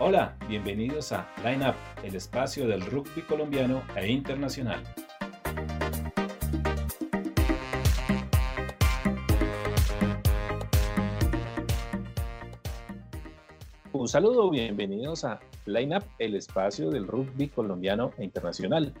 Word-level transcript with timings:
Hola, 0.00 0.36
bienvenidos 0.48 1.12
a 1.12 1.28
Line 1.44 1.68
Up, 1.68 1.76
el 2.02 2.16
espacio 2.16 2.66
del 2.66 2.84
rugby 2.84 3.22
colombiano 3.22 3.80
e 3.94 4.10
internacional. 4.10 4.82
Un 13.92 14.08
saludo, 14.08 14.50
bienvenidos 14.50 15.24
a 15.24 15.38
Line 15.66 15.98
Up, 15.98 16.04
el 16.18 16.34
espacio 16.34 16.90
del 16.90 17.06
rugby 17.06 17.46
colombiano 17.46 18.10
e 18.18 18.24
internacional. 18.24 18.92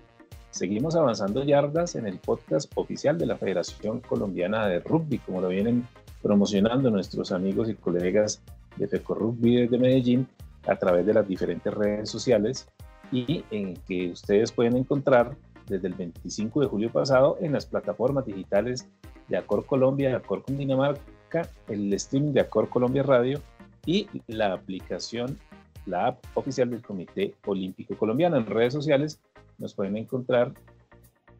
Seguimos 0.50 0.94
avanzando 0.94 1.42
yardas 1.42 1.96
en 1.96 2.06
el 2.06 2.20
podcast 2.20 2.70
oficial 2.76 3.18
de 3.18 3.26
la 3.26 3.36
Federación 3.36 3.98
Colombiana 3.98 4.68
de 4.68 4.78
Rugby, 4.78 5.18
como 5.18 5.40
lo 5.40 5.48
vienen 5.48 5.88
promocionando 6.22 6.88
nuestros 6.88 7.32
amigos 7.32 7.68
y 7.68 7.74
colegas 7.74 8.40
de 8.76 8.86
FECO 8.86 9.14
Rugby 9.14 9.66
de 9.66 9.78
Medellín 9.78 10.28
a 10.66 10.76
través 10.76 11.06
de 11.06 11.14
las 11.14 11.26
diferentes 11.26 11.72
redes 11.72 12.10
sociales 12.10 12.68
y 13.12 13.44
en 13.50 13.74
que 13.86 14.10
ustedes 14.10 14.52
pueden 14.52 14.76
encontrar 14.76 15.36
desde 15.66 15.88
el 15.88 15.94
25 15.94 16.60
de 16.60 16.66
julio 16.66 16.90
pasado 16.90 17.38
en 17.40 17.52
las 17.52 17.66
plataformas 17.66 18.26
digitales 18.26 18.88
de 19.28 19.36
Acor 19.36 19.64
Colombia, 19.66 20.16
Acor 20.16 20.44
Dinamarca, 20.46 21.48
el 21.68 21.92
streaming 21.94 22.32
de 22.32 22.40
Acor 22.40 22.68
Colombia 22.68 23.02
Radio 23.02 23.40
y 23.86 24.08
la 24.26 24.52
aplicación, 24.52 25.38
la 25.86 26.08
app 26.08 26.24
oficial 26.34 26.70
del 26.70 26.82
Comité 26.82 27.34
Olímpico 27.46 27.96
Colombiano. 27.96 28.36
En 28.36 28.46
redes 28.46 28.72
sociales 28.72 29.20
nos 29.58 29.74
pueden 29.74 29.96
encontrar 29.96 30.52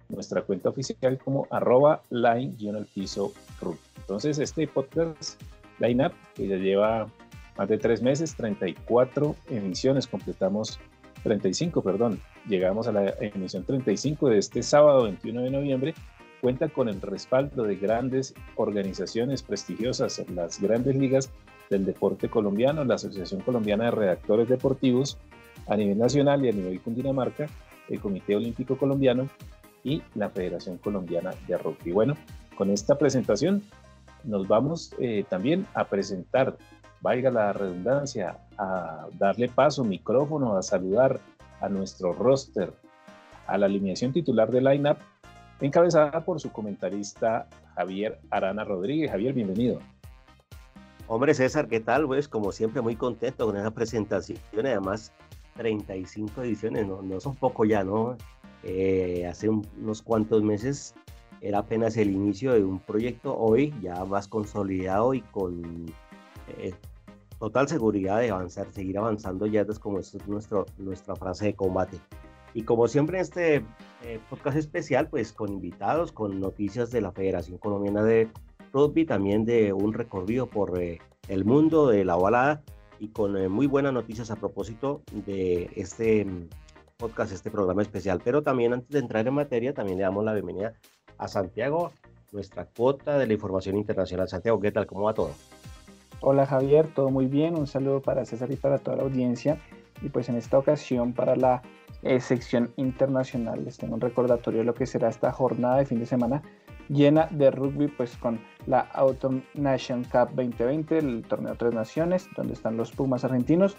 nuestra 0.08 0.42
cuenta 0.42 0.68
oficial 0.68 1.18
como 1.18 1.46
arroba 1.50 2.02
line-piso 2.10 3.32
Entonces, 3.96 4.38
este 4.38 4.66
podcast 4.68 5.40
Line 5.78 6.06
Up, 6.06 6.12
que 6.34 6.46
ya 6.46 6.56
lleva 6.56 7.08
más 7.56 7.68
de 7.68 7.78
tres 7.78 8.02
meses, 8.02 8.34
34 8.36 9.36
emisiones, 9.50 10.06
completamos 10.06 10.78
35, 11.22 11.82
perdón, 11.82 12.20
llegamos 12.46 12.86
a 12.86 12.92
la 12.92 13.14
emisión 13.20 13.64
35 13.64 14.28
de 14.28 14.38
este 14.38 14.62
sábado 14.62 15.04
21 15.04 15.42
de 15.42 15.50
noviembre, 15.50 15.94
cuenta 16.40 16.68
con 16.68 16.88
el 16.88 17.00
respaldo 17.00 17.62
de 17.64 17.76
grandes 17.76 18.34
organizaciones 18.56 19.42
prestigiosas, 19.42 20.22
las 20.30 20.60
grandes 20.60 20.94
ligas 20.96 21.30
del 21.70 21.86
deporte 21.86 22.28
colombiano, 22.28 22.84
la 22.84 22.96
Asociación 22.96 23.40
Colombiana 23.40 23.84
de 23.84 23.90
Redactores 23.92 24.48
Deportivos 24.48 25.16
a 25.66 25.76
nivel 25.76 25.98
nacional 25.98 26.44
y 26.44 26.50
a 26.50 26.52
nivel 26.52 26.80
Cundinamarca, 26.80 27.48
el 27.88 28.00
Comité 28.00 28.36
Olímpico 28.36 28.76
Colombiano 28.76 29.28
y 29.82 30.02
la 30.14 30.28
Federación 30.28 30.78
Colombiana 30.78 31.32
de 31.46 31.56
Rugby. 31.56 31.92
Bueno, 31.92 32.14
con 32.56 32.70
esta 32.70 32.98
presentación 32.98 33.62
nos 34.24 34.48
vamos 34.48 34.94
eh, 34.98 35.24
también 35.28 35.66
a 35.74 35.84
presentar 35.86 36.56
valga 37.04 37.30
la 37.30 37.52
redundancia, 37.52 38.38
a 38.56 39.06
darle 39.18 39.50
paso, 39.50 39.84
micrófono, 39.84 40.56
a 40.56 40.62
saludar 40.62 41.20
a 41.60 41.68
nuestro 41.68 42.14
roster, 42.14 42.72
a 43.46 43.58
la 43.58 43.66
alineación 43.66 44.10
titular 44.10 44.50
de 44.50 44.62
Lineup, 44.62 44.96
encabezada 45.60 46.24
por 46.24 46.40
su 46.40 46.50
comentarista 46.50 47.46
Javier 47.74 48.18
Arana 48.30 48.64
Rodríguez. 48.64 49.10
Javier, 49.10 49.34
bienvenido. 49.34 49.80
Hombre 51.06 51.34
César, 51.34 51.68
¿qué 51.68 51.78
tal? 51.78 52.06
Pues 52.06 52.26
como 52.26 52.52
siempre 52.52 52.80
muy 52.80 52.96
contento 52.96 53.44
con 53.44 53.58
esa 53.58 53.70
presentación, 53.70 54.38
además 54.54 55.12
35 55.58 56.42
ediciones, 56.42 56.86
no, 56.86 57.02
no 57.02 57.20
son 57.20 57.34
poco 57.34 57.66
ya, 57.66 57.84
¿no? 57.84 58.16
Eh, 58.62 59.26
hace 59.26 59.50
unos 59.50 60.00
cuantos 60.00 60.42
meses 60.42 60.94
era 61.42 61.58
apenas 61.58 61.98
el 61.98 62.12
inicio 62.12 62.54
de 62.54 62.64
un 62.64 62.78
proyecto, 62.78 63.36
hoy 63.36 63.74
ya 63.82 64.02
más 64.06 64.26
consolidado 64.26 65.12
y 65.12 65.20
con 65.20 65.84
eh, 66.56 66.72
total 67.44 67.68
seguridad 67.68 68.20
de 68.20 68.30
avanzar, 68.30 68.72
seguir 68.72 68.96
avanzando 68.96 69.44
ya 69.44 69.66
es 69.68 69.78
como 69.78 69.98
es 69.98 70.16
nuestro, 70.26 70.64
nuestra 70.78 71.14
frase 71.14 71.46
de 71.46 71.54
combate. 71.54 71.98
Y 72.54 72.62
como 72.62 72.88
siempre 72.88 73.18
en 73.18 73.22
este 73.22 73.56
eh, 74.02 74.18
podcast 74.30 74.56
especial, 74.56 75.08
pues 75.08 75.34
con 75.34 75.52
invitados, 75.52 76.10
con 76.10 76.40
noticias 76.40 76.90
de 76.90 77.02
la 77.02 77.12
Federación 77.12 77.58
Colombiana 77.58 78.02
de 78.02 78.30
Rugby, 78.72 79.04
también 79.04 79.44
de 79.44 79.74
un 79.74 79.92
recorrido 79.92 80.46
por 80.46 80.80
eh, 80.80 81.00
el 81.28 81.44
mundo 81.44 81.88
de 81.88 82.06
la 82.06 82.16
ovalada 82.16 82.62
y 82.98 83.08
con 83.08 83.36
eh, 83.36 83.50
muy 83.50 83.66
buenas 83.66 83.92
noticias 83.92 84.30
a 84.30 84.36
propósito 84.36 85.02
de 85.12 85.68
este 85.76 86.24
mm, 86.24 86.48
podcast, 86.96 87.30
este 87.30 87.50
programa 87.50 87.82
especial. 87.82 88.22
Pero 88.24 88.42
también 88.42 88.72
antes 88.72 88.88
de 88.88 89.00
entrar 89.00 89.28
en 89.28 89.34
materia, 89.34 89.74
también 89.74 89.98
le 89.98 90.04
damos 90.04 90.24
la 90.24 90.32
bienvenida 90.32 90.72
a 91.18 91.28
Santiago, 91.28 91.92
nuestra 92.32 92.64
cuota 92.64 93.18
de 93.18 93.26
la 93.26 93.34
información 93.34 93.76
internacional. 93.76 94.28
Santiago, 94.30 94.58
¿qué 94.60 94.72
tal? 94.72 94.86
¿Cómo 94.86 95.02
va 95.02 95.12
todo? 95.12 95.32
Hola 96.26 96.46
Javier, 96.46 96.88
todo 96.88 97.10
muy 97.10 97.26
bien. 97.26 97.54
Un 97.54 97.66
saludo 97.66 98.00
para 98.00 98.24
César 98.24 98.50
y 98.50 98.56
para 98.56 98.78
toda 98.78 98.96
la 98.96 99.02
audiencia. 99.02 99.58
Y 100.00 100.08
pues 100.08 100.30
en 100.30 100.36
esta 100.36 100.56
ocasión 100.56 101.12
para 101.12 101.36
la 101.36 101.60
eh, 102.02 102.18
sección 102.18 102.72
internacional 102.76 103.62
les 103.62 103.76
tengo 103.76 103.92
un 103.96 104.00
recordatorio 104.00 104.60
de 104.60 104.64
lo 104.64 104.72
que 104.72 104.86
será 104.86 105.10
esta 105.10 105.30
jornada 105.32 105.76
de 105.76 105.84
fin 105.84 105.98
de 105.98 106.06
semana 106.06 106.42
llena 106.88 107.28
de 107.30 107.50
rugby 107.50 107.88
pues 107.88 108.16
con 108.16 108.40
la 108.66 108.80
Autumn 108.94 109.44
Nation 109.52 110.02
Cup 110.04 110.30
2020, 110.30 110.96
el 110.96 111.22
torneo 111.28 111.56
Tres 111.56 111.74
Naciones, 111.74 112.26
donde 112.34 112.54
están 112.54 112.78
los 112.78 112.90
Pumas 112.90 113.22
argentinos, 113.26 113.76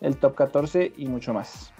el 0.00 0.16
Top 0.18 0.36
14 0.36 0.92
y 0.96 1.06
mucho 1.06 1.34
más. 1.34 1.72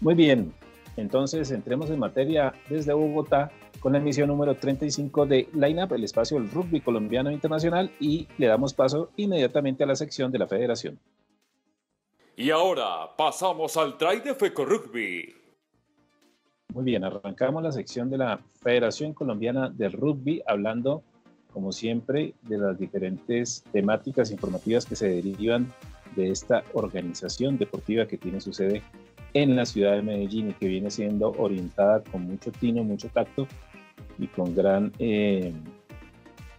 Muy 0.00 0.16
bien, 0.16 0.52
entonces 0.96 1.52
entremos 1.52 1.90
en 1.90 2.00
materia 2.00 2.54
desde 2.68 2.92
Bogotá 2.92 3.52
con 3.80 3.92
la 3.92 3.98
emisión 3.98 4.28
número 4.28 4.56
35 4.56 5.26
de 5.26 5.48
Lineup, 5.54 5.92
el 5.92 6.04
espacio 6.04 6.38
del 6.38 6.50
rugby 6.50 6.80
colombiano 6.80 7.30
internacional, 7.30 7.90
y 8.00 8.26
le 8.38 8.46
damos 8.46 8.74
paso 8.74 9.10
inmediatamente 9.16 9.84
a 9.84 9.86
la 9.86 9.96
sección 9.96 10.32
de 10.32 10.38
la 10.38 10.46
federación. 10.46 10.98
Y 12.36 12.50
ahora 12.50 13.16
pasamos 13.16 13.76
al 13.76 13.98
try 13.98 14.20
de 14.20 14.34
FECO 14.34 14.64
Rugby. 14.64 15.34
Muy 16.74 16.84
bien, 16.84 17.02
arrancamos 17.02 17.62
la 17.62 17.72
sección 17.72 18.10
de 18.10 18.18
la 18.18 18.40
Federación 18.60 19.14
Colombiana 19.14 19.70
del 19.70 19.92
Rugby, 19.92 20.42
hablando, 20.46 21.02
como 21.52 21.72
siempre, 21.72 22.34
de 22.42 22.58
las 22.58 22.78
diferentes 22.78 23.64
temáticas 23.72 24.30
informativas 24.30 24.84
que 24.84 24.94
se 24.94 25.08
derivan 25.08 25.72
de 26.14 26.30
esta 26.30 26.62
organización 26.74 27.58
deportiva 27.58 28.06
que 28.06 28.18
tiene 28.18 28.40
su 28.40 28.52
sede 28.52 28.82
en 29.34 29.56
la 29.56 29.66
ciudad 29.66 29.92
de 29.96 30.02
Medellín 30.02 30.50
y 30.50 30.52
que 30.54 30.68
viene 30.68 30.90
siendo 30.90 31.32
orientada 31.38 32.02
con 32.04 32.22
mucho 32.22 32.50
tino, 32.52 32.82
mucho 32.82 33.08
tacto 33.08 33.46
y 34.18 34.26
con 34.26 34.54
gran 34.54 34.92
eh, 34.98 35.52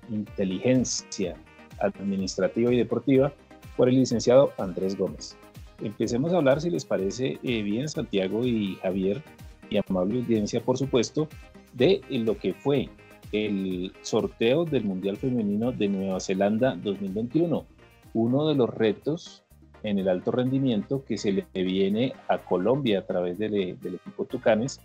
inteligencia 0.10 1.36
administrativa 1.80 2.74
y 2.74 2.78
deportiva 2.78 3.34
por 3.76 3.90
el 3.90 3.96
licenciado 3.96 4.52
Andrés 4.58 4.98
Gómez. 4.98 5.38
Empecemos 5.82 6.34
a 6.34 6.38
hablar, 6.38 6.60
si 6.62 6.70
les 6.70 6.86
parece 6.86 7.40
eh, 7.42 7.62
bien, 7.62 7.88
Santiago 7.88 8.46
y 8.46 8.76
Javier, 8.82 9.22
y 9.70 9.78
amable 9.78 10.20
audiencia, 10.20 10.62
por 10.62 10.78
supuesto, 10.78 11.30
de 11.74 12.02
lo 12.10 12.38
que 12.38 12.54
fue 12.54 12.90
el 13.32 13.94
sorteo 14.02 14.66
del 14.66 14.84
Mundial 14.84 15.18
Femenino 15.18 15.72
de 15.72 15.88
Nueva 15.88 16.20
Zelanda 16.20 16.76
2021. 16.76 17.66
Uno 18.14 18.48
de 18.48 18.56
los 18.56 18.70
retos 18.70 19.44
en 19.84 20.00
el 20.00 20.10
alto 20.10 20.32
rendimiento 20.32 21.04
que 21.06 21.18
se 21.18 21.32
le 21.32 21.46
viene 21.54 22.14
a 22.28 22.40
Colombia 22.40 23.00
a 23.00 23.06
través 23.06 23.38
del 23.38 23.56
equipo 23.56 24.26
Tucanes 24.26 24.80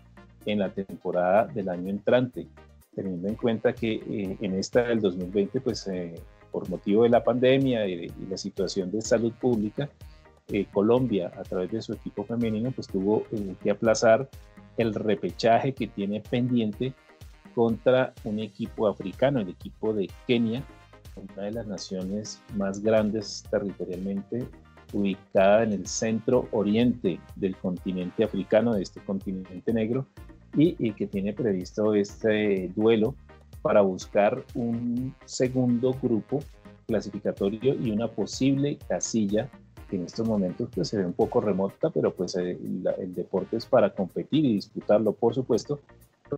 en 0.47 0.59
la 0.59 0.71
temporada 0.71 1.47
del 1.47 1.69
año 1.69 1.91
entrante, 1.91 2.47
teniendo 2.94 3.28
en 3.28 3.34
cuenta 3.34 3.72
que 3.72 3.94
eh, 3.94 4.37
en 4.41 4.55
esta 4.55 4.82
del 4.82 5.00
2020, 5.00 5.60
pues 5.60 5.87
eh, 5.88 6.15
por 6.50 6.69
motivo 6.69 7.03
de 7.03 7.09
la 7.09 7.25
pandemia 7.25 7.87
y, 7.87 8.12
la 8.28 8.37
situación 8.37 8.91
de 8.91 9.03
salud 9.03 9.32
pública, 9.32 9.88
eh, 10.49 10.66
Colombia 10.72 11.32
a 11.37 11.43
través 11.43 11.71
de 11.72 11.82
su 11.82 11.93
equipo 11.94 12.25
femenino, 12.25 12.71
pues 12.71 12.87
tuvo 12.87 13.25
que 13.62 13.71
aplazar 13.71 14.28
el 14.76 14.94
repechaje 14.94 15.72
que 15.72 15.87
tiene 15.87 16.21
pendiente 16.21 16.93
contra 17.55 18.12
un 18.25 18.41
equipo 18.41 18.88
africano, 18.88 19.40
el 19.40 19.49
equipo 19.49 19.94
de 19.94 20.11
Kenia, 20.26 20.62
una 21.17 21.44
de 21.44 21.52
las 21.52 21.67
naciones 21.67 22.43
más 22.56 22.81
grandes 22.81 23.44
territorialmente 23.50 24.47
ubicada 24.94 25.64
en 25.64 25.73
el 25.73 25.87
centro 25.87 26.49
oriente 26.52 27.20
del 27.37 27.56
continente 27.56 28.25
africano, 28.25 28.75
de 28.75 28.82
este 28.82 29.00
continente 29.00 29.73
negro, 29.73 30.06
y, 30.56 30.93
que 30.93 31.08
tiene 31.08 31.32
previsto 31.32 31.94
este 31.94 32.70
duelo 32.76 33.17
para 33.61 33.81
buscar 33.81 34.44
un 34.55 35.12
segundo 35.25 35.96
grupo 36.00 36.41
clasificatorio 36.87 37.75
y 37.75 37.91
una 37.91 38.06
posible 38.08 38.79
casilla 38.88 39.50
que 39.91 39.96
en 39.96 40.05
estos 40.05 40.29
momentos 40.29 40.69
pues, 40.73 40.88
se 40.88 40.99
ve 40.99 41.06
un 41.06 41.12
poco 41.12 41.40
remota, 41.40 41.90
pero 41.90 42.14
pues 42.14 42.37
eh, 42.37 42.56
el 42.99 43.14
deporte 43.14 43.56
es 43.56 43.67
para 43.67 43.90
competir 43.90 44.44
y 44.44 44.55
disputarlo, 44.55 45.12
por 45.12 45.35
supuesto, 45.35 45.81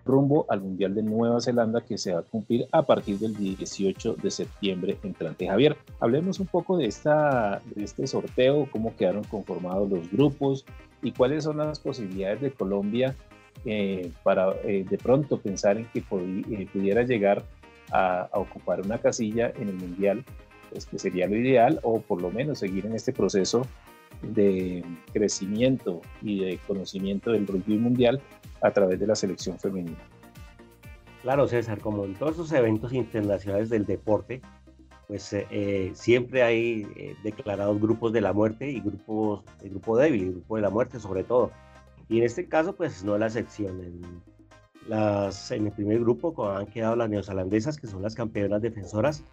rumbo 0.05 0.47
al 0.49 0.61
Mundial 0.61 0.95
de 0.95 1.03
Nueva 1.03 1.41
Zelanda 1.41 1.81
que 1.81 1.99
se 1.99 2.13
va 2.13 2.21
a 2.21 2.23
cumplir 2.23 2.67
a 2.73 2.83
partir 2.83 3.19
del 3.19 3.37
18 3.37 4.17
de 4.23 4.31
septiembre 4.31 4.99
entrante. 5.03 5.47
Javier, 5.47 5.77
hablemos 6.01 6.41
un 6.41 6.47
poco 6.47 6.77
de, 6.77 6.87
esta, 6.87 7.61
de 7.75 7.85
este 7.85 8.07
sorteo, 8.07 8.69
cómo 8.71 8.97
quedaron 8.97 9.25
conformados 9.25 9.89
los 9.91 10.11
grupos 10.11 10.65
y 11.03 11.13
cuáles 11.13 11.45
son 11.45 11.59
las 11.59 11.79
posibilidades 11.79 12.41
de 12.41 12.51
Colombia 12.51 13.15
eh, 13.65 14.11
para 14.23 14.53
eh, 14.65 14.85
de 14.89 14.99
pronto 14.99 15.39
pensar 15.39 15.79
en 15.79 15.87
que 15.87 16.01
eh, 16.01 16.69
pudiera 16.73 17.03
llegar 17.03 17.45
a, 17.91 18.29
ocupar 18.33 18.81
una 18.81 18.99
casilla 18.99 19.53
en 19.57 19.69
el 19.69 19.75
Mundial, 19.75 20.25
pues 20.71 20.87
que 20.87 20.99
sería 20.99 21.27
lo 21.27 21.37
ideal, 21.37 21.81
o 21.83 22.01
por 22.01 22.21
lo 22.21 22.31
menos 22.31 22.59
seguir 22.59 22.87
en 22.87 22.95
este 22.95 23.13
proceso 23.13 23.63
de 24.23 24.85
crecimiento 25.13 26.01
y 26.23 26.45
de 26.45 26.59
conocimiento 26.67 27.33
del 27.33 27.47
rugby 27.47 27.79
mundial 27.79 28.21
a 28.63 28.71
través 28.71 28.99
de 28.99 29.07
la 29.07 29.15
selección 29.15 29.59
femenina. 29.59 29.99
Claro, 31.23 31.49
César, 31.49 31.81
como 31.81 32.05
en 32.05 32.15
todos 32.15 32.35
esos 32.35 32.53
eventos 32.53 32.93
internacionales 32.93 33.69
del 33.69 33.85
deporte, 33.85 34.41
pues 35.09 35.33
eh, 35.33 35.47
eh, 35.51 35.91
siempre 35.95 36.43
hay 36.43 36.87
eh, 36.97 37.17
declarados 37.23 37.81
grupos 37.81 38.13
de 38.13 38.21
la 38.21 38.33
muerte 38.33 38.71
y 38.71 38.81
grupos, 38.81 39.45
el 39.63 39.71
grupo 39.71 39.97
débil, 39.97 40.23
el 40.23 40.33
grupo 40.33 40.57
de 40.57 40.63
la 40.63 40.71
muerte 40.71 41.01
sobre 41.01 41.25
todo. 41.25 41.51
Y 42.09 42.19
en 42.19 42.25
este 42.25 42.49
caso, 42.49 42.75
pues 42.75 43.05
no 43.05 43.17
la 43.19 43.27
excepción. 43.27 43.81
En, 43.81 44.03
las, 44.89 45.51
en 45.51 45.67
el 45.67 45.73
primer 45.73 45.99
grupo 45.99 46.49
han 46.49 46.67
quedado 46.67 46.95
las 46.95 47.11
neozelandesas, 47.11 47.77
que 47.77 47.89
son 47.89 48.03
las 48.03 48.15
campeonas 48.15 48.63
defensoras, 48.63 49.25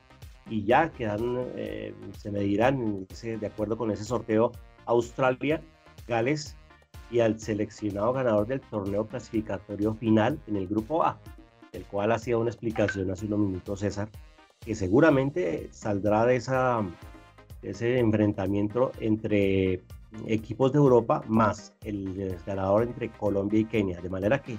y 0.50 0.66
ya 0.66 0.90
quedan, 0.90 1.46
se 2.18 2.32
medirán 2.32 3.06
de 3.22 3.46
acuerdo 3.46 3.78
con 3.78 3.92
ese 3.92 4.04
sorteo 4.04 4.52
Australia, 4.86 5.62
Gales 6.08 6.56
y 7.12 7.20
al 7.20 7.40
seleccionado 7.40 8.14
ganador 8.14 8.48
del 8.48 8.62
torneo 8.62 9.06
clasificatorio 9.06 9.94
final 9.94 10.40
en 10.48 10.58
el 10.58 10.68
grupo 10.68 11.04
A, 11.04 11.20
el 11.72 11.86
cual 11.86 12.12
hacía 12.12 12.38
una 12.38 12.50
explicación 12.50 13.12
hace 13.12 13.26
unos 13.26 13.40
minutos 13.40 13.80
César, 13.82 14.10
que 14.60 14.76
seguramente 14.76 15.70
saldrá 15.72 16.26
de 16.26 16.38
esa, 16.38 16.82
ese 17.62 18.00
enfrentamiento 18.00 18.92
entre 19.00 19.82
equipos 20.28 20.72
de 20.72 20.78
Europa 20.78 21.24
más 21.28 21.74
el 21.84 22.38
ganador 22.46 22.84
entre 22.84 23.10
Colombia 23.10 23.60
y 23.60 23.66
Kenia. 23.66 24.02
De 24.02 24.10
manera 24.10 24.42
que 24.42 24.58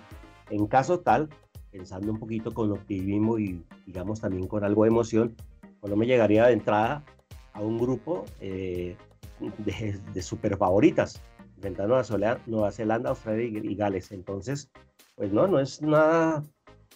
en 0.51 0.67
caso 0.67 1.01
tal, 1.01 1.29
pensando 1.71 2.13
un 2.13 2.19
poquito 2.19 2.53
con 2.53 2.73
optimismo 2.73 3.39
y 3.39 3.65
digamos 3.87 4.21
también 4.21 4.47
con 4.47 4.65
algo 4.65 4.85
de 4.85 4.91
emoción, 4.91 5.35
Colombia 5.81 6.09
llegaría 6.09 6.47
de 6.47 6.53
entrada 6.53 7.05
a 7.53 7.61
un 7.61 7.79
grupo 7.79 8.25
eh, 8.41 8.97
de, 9.59 9.99
de 10.13 10.23
super 10.23 10.57
favoritas, 10.57 11.21
enfrentando 11.57 11.97
a 11.97 12.39
Nueva 12.47 12.71
Zelanda, 12.73 13.11
Australia 13.11 13.61
y 13.63 13.75
Gales. 13.75 14.13
Entonces, 14.13 14.71
pues 15.17 15.33
no, 15.33 15.47
no 15.47 15.61
es 15.61 15.81
nada 15.83 16.43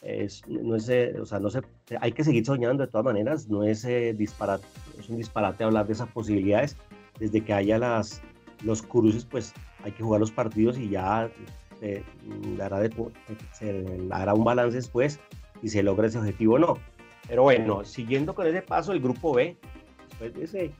es, 0.03 0.47
no 0.47 0.77
es, 0.77 0.89
eh, 0.89 1.15
o 1.21 1.25
sea, 1.25 1.39
no 1.39 1.51
se, 1.51 1.61
hay 2.01 2.13
que 2.13 2.25
seguir 2.25 2.45
soñando 2.45 2.85
de 2.85 2.91
todas 2.91 3.05
maneras, 3.05 3.49
no 3.49 3.65
es, 3.65 3.85
eh, 3.85 4.15
disparate, 4.17 4.67
es 4.99 5.09
un 5.09 5.17
disparate 5.17 5.65
hablar 5.65 5.87
de 5.87 5.93
esas 5.93 6.09
posibilidades, 6.09 6.77
desde 7.19 7.43
que 7.43 7.53
haya 7.53 7.79
las, 7.79 8.23
los 8.63 8.83
cruces, 8.83 9.25
pues 9.25 9.53
hay 9.83 9.93
que 9.93 10.03
jugar 10.03 10.21
los 10.21 10.31
partidos 10.31 10.79
y 10.79 10.91
ya 10.91 11.31
dará, 12.57 12.81
de, 12.81 12.91
se 13.53 13.85
hará 14.11 14.35
un 14.35 14.45
balance 14.45 14.77
después 14.77 15.21
y 15.63 15.69
se 15.69 15.83
logra 15.83 16.07
ese 16.07 16.19
objetivo 16.19 16.55
o 16.55 16.59
no. 16.59 16.79
Pero 17.27 17.43
bueno, 17.43 17.85
siguiendo 17.85 18.35
con 18.35 18.47
ese 18.47 18.63
paso, 18.63 18.93
el 18.93 19.01
grupo 19.01 19.35
B, 19.35 19.57
después 20.09 20.35
de 20.35 20.45
ese, 20.45 20.73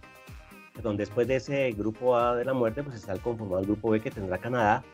perdón, 0.79 0.97
después 0.97 1.27
de 1.27 1.35
ese 1.35 1.73
grupo 1.73 2.17
A 2.17 2.37
de 2.37 2.45
la 2.45 2.55
muerte, 2.55 2.85
pues 2.85 2.95
está 2.95 3.13
el 3.13 3.21
conformado 3.21 3.59
el 3.59 3.67
grupo 3.67 3.91
B 3.91 4.01
que 4.01 4.13
tendrá 4.13 4.39
Canadá, 4.39 4.85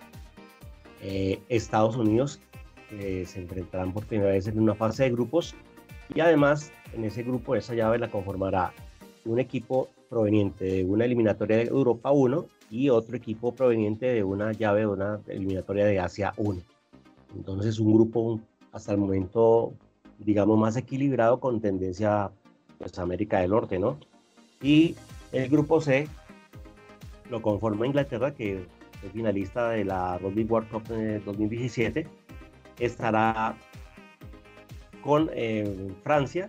eh, 1.03 1.39
Estados 1.51 1.95
Unidos 1.97 2.41
se 2.89 3.41
enfrentarán 3.41 3.93
por 3.93 4.07
primera 4.07 4.31
vez 4.31 4.47
en 4.47 4.59
una 4.59 4.75
fase 4.75 5.03
de 5.03 5.11
grupos 5.11 5.55
y 6.15 6.21
además 6.21 6.73
en 6.95 7.05
ese 7.05 7.23
grupo, 7.23 7.55
esa 7.55 7.75
llave 7.75 7.99
la 7.99 8.11
conformará 8.11 8.73
un 9.27 9.39
equipo 9.39 9.91
proveniente 10.09 10.65
de 10.65 10.85
una 10.85 11.05
eliminatoria 11.05 11.59
de 11.59 11.65
Europa 11.65 12.13
1 12.13 12.47
y 12.71 12.89
otro 12.89 13.17
equipo 13.17 13.55
proveniente 13.55 14.07
de 14.07 14.23
una 14.25 14.53
llave 14.53 14.81
de 14.81 14.87
una 14.87 15.21
eliminatoria 15.27 15.85
de 15.85 15.99
Asia 15.99 16.33
1. 16.39 16.63
Entonces 17.37 17.79
un 17.79 17.93
grupo 17.93 18.41
hasta 18.73 18.93
el 18.93 18.99
momento, 18.99 19.75
digamos, 20.19 20.59
más 20.59 20.77
equilibrado 20.77 21.41
con 21.41 21.61
tendencia 21.61 22.31
pues 22.79 22.99
América 22.99 23.41
del 23.41 23.51
Norte, 23.51 23.79
¿no? 23.79 23.99
Y 24.63 24.95
el 25.35 25.49
grupo 25.49 25.81
C 25.81 26.09
lo 27.31 27.43
conforma 27.43 27.87
Inglaterra, 27.87 28.35
que 28.35 28.53
es 29.03 29.13
finalista 29.13 29.71
de 29.71 29.85
la 29.85 30.17
Rugby 30.19 30.45
World 30.45 30.71
Cup 30.71 30.85
2017 31.25 32.07
estará 32.79 33.57
con 35.03 35.31
eh, 35.35 35.93
Francia, 36.03 36.49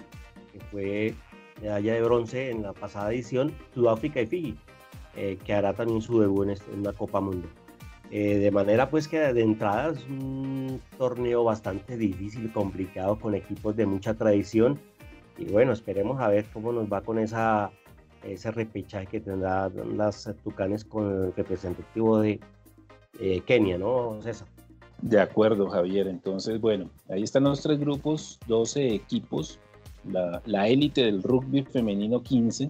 que 0.52 0.60
fue 0.72 1.14
medalla 1.62 1.94
de 1.94 2.02
bronce 2.02 2.50
en 2.52 2.64
la 2.64 2.74
pasada 2.74 3.12
edición, 3.12 3.54
Sudáfrica 3.74 4.22
y 4.22 4.28
Fiji, 4.28 4.56
eh, 5.16 5.38
que 5.44 5.54
hará 5.54 5.74
también 5.74 6.02
su 6.02 6.20
debut 6.20 6.46
en, 6.46 6.50
este, 6.52 6.72
una 6.72 6.94
Copa 6.94 7.20
Mundo. 7.20 7.48
Eh, 8.12 8.38
de 8.38 8.52
manera 8.52 8.90
pues 8.90 9.08
que 9.08 9.20
de 9.20 9.42
entrada 9.42 9.92
es 9.92 10.06
un 10.08 10.80
torneo 10.98 11.44
bastante 11.44 11.98
difícil, 11.98 12.52
complicado, 12.54 13.20
con 13.20 13.36
equipos 13.36 13.76
de 13.76 13.86
mucha 13.86 14.14
tradición. 14.14 14.80
Y 15.38 15.46
bueno, 15.46 15.74
esperemos 15.74 16.22
a 16.22 16.30
ver 16.30 16.46
cómo 16.54 16.72
nos 16.72 16.92
va 16.92 17.02
con 17.02 17.20
esa, 17.20 17.72
ese 18.25 18.51
repechaje 18.51 19.07
que 19.07 19.19
tendrán 19.22 19.98
las 19.98 20.33
Tucanes 20.44 20.83
con 20.83 21.10
el 21.10 21.33
representativo 21.33 22.19
de 22.19 22.39
Kenia, 23.45 23.77
¿no, 23.77 24.19
César? 24.22 24.48
De 25.01 25.19
acuerdo, 25.19 25.69
Javier. 25.69 26.07
Entonces, 26.07 26.60
bueno, 26.60 26.89
ahí 27.10 27.24
están 27.24 27.44
los 27.44 27.62
tres 27.62 27.80
grupos, 27.80 28.39
12 28.48 28.95
equipos, 28.95 29.60
la 30.04 30.68
élite 30.68 31.04
del 31.04 31.22
rugby 31.24 31.63
femenino 31.63 32.22
15, 32.22 32.69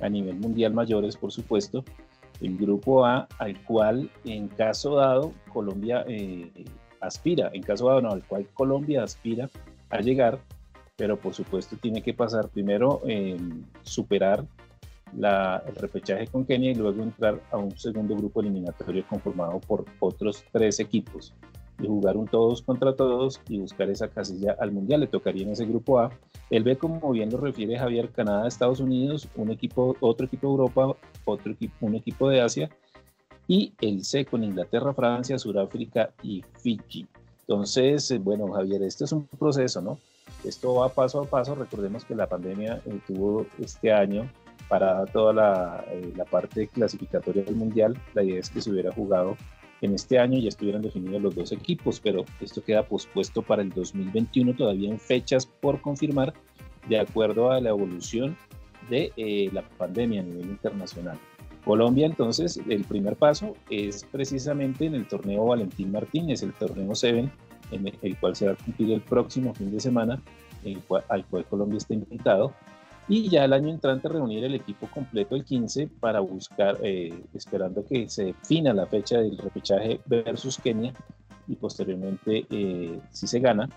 a 0.00 0.08
nivel 0.08 0.36
mundial 0.36 0.74
mayores, 0.74 1.16
por 1.16 1.32
supuesto. 1.32 1.84
El 2.40 2.56
grupo 2.56 3.04
A, 3.04 3.26
al 3.38 3.60
cual 3.64 4.10
en 4.24 4.48
caso 4.48 4.96
dado 4.96 5.32
Colombia 5.52 6.04
eh, 6.06 6.50
aspira, 7.00 7.50
en 7.52 7.62
caso 7.62 7.88
dado 7.88 8.00
no, 8.00 8.10
al 8.10 8.24
cual 8.24 8.46
Colombia 8.54 9.02
aspira 9.02 9.50
a 9.90 10.00
llegar, 10.00 10.38
pero 10.96 11.16
por 11.16 11.34
supuesto 11.34 11.76
tiene 11.76 12.00
que 12.00 12.14
pasar 12.14 12.48
primero 12.48 13.02
en 13.06 13.66
superar 13.82 14.44
el 15.14 15.74
repechaje 15.76 16.26
con 16.26 16.44
Kenia 16.44 16.72
y 16.72 16.74
luego 16.74 17.02
entrar 17.02 17.40
a 17.50 17.56
un 17.56 17.76
segundo 17.76 18.16
grupo 18.16 18.40
eliminatorio 18.40 19.04
conformado 19.08 19.60
por 19.60 19.84
otros 20.00 20.44
tres 20.52 20.80
equipos 20.80 21.34
y 21.80 21.86
jugar 21.86 22.16
un 22.16 22.26
todos 22.26 22.62
contra 22.62 22.94
todos 22.94 23.40
y 23.48 23.58
buscar 23.58 23.88
esa 23.90 24.08
casilla 24.08 24.56
al 24.58 24.72
mundial. 24.72 25.00
Le 25.00 25.06
tocaría 25.06 25.44
en 25.44 25.52
ese 25.52 25.64
grupo 25.64 26.00
A. 26.00 26.10
El 26.50 26.64
B, 26.64 26.76
como 26.76 27.10
bien 27.10 27.30
lo 27.30 27.38
refiere 27.38 27.78
Javier, 27.78 28.10
Canadá, 28.10 28.48
Estados 28.48 28.80
Unidos, 28.80 29.28
un 29.36 29.50
equipo, 29.50 29.96
otro 30.00 30.26
equipo 30.26 30.46
de 30.48 30.52
Europa, 30.52 30.96
otro 31.24 31.52
equipo, 31.52 31.74
un 31.80 31.94
equipo 31.94 32.28
de 32.28 32.40
Asia. 32.40 32.70
Y 33.46 33.72
el 33.80 34.04
C 34.04 34.24
con 34.24 34.44
Inglaterra, 34.44 34.92
Francia, 34.92 35.38
Sudáfrica 35.38 36.10
y 36.22 36.42
Fiji. 36.60 37.06
Entonces, 37.40 38.10
eh, 38.10 38.18
bueno, 38.18 38.52
Javier, 38.52 38.82
esto 38.82 39.04
es 39.04 39.12
un 39.12 39.26
proceso, 39.26 39.80
¿no? 39.80 39.98
Esto 40.44 40.74
va 40.74 40.90
paso 40.90 41.22
a 41.22 41.24
paso. 41.24 41.54
Recordemos 41.54 42.04
que 42.04 42.14
la 42.14 42.26
pandemia 42.26 42.82
eh, 42.84 43.00
tuvo 43.06 43.46
este 43.58 43.90
año 43.90 44.30
para 44.68 45.06
toda 45.06 45.32
la, 45.32 45.84
eh, 45.90 46.12
la 46.16 46.24
parte 46.24 46.68
clasificatoria 46.68 47.42
del 47.42 47.56
mundial. 47.56 47.96
La 48.14 48.22
idea 48.22 48.40
es 48.40 48.50
que 48.50 48.60
se 48.60 48.70
hubiera 48.70 48.92
jugado 48.92 49.36
en 49.80 49.94
este 49.94 50.18
año 50.18 50.38
ya 50.38 50.48
estuvieran 50.48 50.82
definidos 50.82 51.22
los 51.22 51.34
dos 51.34 51.52
equipos, 51.52 52.00
pero 52.00 52.24
esto 52.40 52.62
queda 52.62 52.82
pospuesto 52.82 53.42
para 53.42 53.62
el 53.62 53.70
2021, 53.70 54.54
todavía 54.54 54.90
en 54.90 54.98
fechas 54.98 55.46
por 55.46 55.80
confirmar, 55.80 56.34
de 56.88 56.98
acuerdo 56.98 57.52
a 57.52 57.60
la 57.60 57.70
evolución 57.70 58.36
de 58.90 59.12
eh, 59.16 59.50
la 59.52 59.62
pandemia 59.62 60.20
a 60.20 60.24
nivel 60.24 60.46
internacional. 60.46 61.18
Colombia, 61.64 62.06
entonces, 62.06 62.60
el 62.68 62.84
primer 62.84 63.16
paso 63.16 63.54
es 63.68 64.04
precisamente 64.10 64.86
en 64.86 64.94
el 64.94 65.06
torneo 65.06 65.46
Valentín 65.46 65.92
Martínez, 65.92 66.42
el 66.42 66.54
torneo 66.54 66.94
7, 66.94 67.30
en 67.70 67.92
el, 68.00 68.16
cual 68.18 68.34
se 68.34 68.46
va 68.46 68.52
a 68.52 68.56
cumplir 68.56 68.92
el 68.92 69.02
próximo 69.02 69.54
fin 69.54 69.70
de 69.70 69.78
semana, 69.78 70.20
al 71.08 71.26
cual 71.26 71.44
Colombia 71.44 71.76
está 71.76 71.94
invitado 71.94 72.54
y 73.08 73.28
ya 73.30 73.44
el 73.44 73.52
año 73.52 73.70
entrante 73.70 74.08
reunir 74.08 74.44
el 74.44 74.54
equipo 74.54 74.86
completo 74.88 75.34
el 75.34 75.44
15 75.44 75.88
para 76.00 76.20
buscar, 76.20 76.78
eh, 76.82 77.24
esperando 77.34 77.84
que 77.84 78.08
se 78.08 78.26
defina 78.26 78.74
la 78.74 78.86
fecha 78.86 79.18
del 79.18 79.38
repechaje 79.38 80.00
versus 80.06 80.58
Kenia 80.58 80.92
y 81.46 81.56
posteriormente, 81.56 82.46
eh, 82.50 83.00
si 83.10 83.26
se 83.26 83.40
gana, 83.40 83.68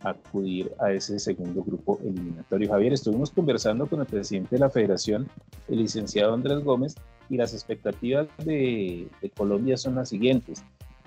acudir 0.00 0.72
a 0.80 0.92
ese 0.92 1.18
segundo 1.18 1.62
grupo 1.62 2.00
eliminatorio. 2.02 2.70
Javier, 2.70 2.94
estuvimos 2.94 3.30
conversando 3.30 3.86
con 3.86 4.00
el 4.00 4.06
presidente 4.06 4.56
de 4.56 4.60
la 4.60 4.70
federación, 4.70 5.28
el 5.68 5.78
licenciado 5.78 6.34
Andrés 6.34 6.64
Gómez, 6.64 6.96
y 7.28 7.36
las 7.36 7.54
expectativas 7.54 8.26
de, 8.38 9.08
de 9.22 9.30
Colombia 9.30 9.76
son 9.76 9.94
las 9.94 10.08
siguientes. 10.08 10.64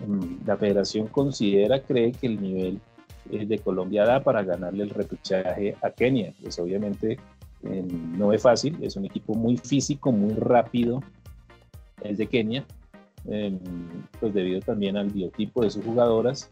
Mm, 0.07 0.47
la 0.47 0.55
federación 0.55 1.07
considera, 1.07 1.81
cree 1.81 2.13
que 2.13 2.27
el 2.27 2.41
nivel 2.41 2.79
eh, 3.31 3.45
de 3.45 3.59
Colombia 3.59 4.05
da 4.05 4.21
para 4.21 4.43
ganarle 4.43 4.83
el 4.83 4.89
repechaje 4.89 5.75
a 5.81 5.91
Kenia. 5.91 6.33
Pues 6.41 6.59
obviamente 6.59 7.17
no 7.63 8.33
es 8.33 8.41
fácil, 8.41 8.77
es 8.81 8.95
un 8.95 9.05
equipo 9.05 9.33
muy 9.33 9.57
físico, 9.57 10.11
muy 10.11 10.33
rápido, 10.33 11.01
es 12.03 12.17
de 12.17 12.27
Kenia, 12.27 12.65
pues 14.19 14.33
debido 14.33 14.59
también 14.61 14.97
al 14.97 15.09
biotipo 15.09 15.63
de 15.63 15.69
sus 15.69 15.85
jugadoras. 15.85 16.49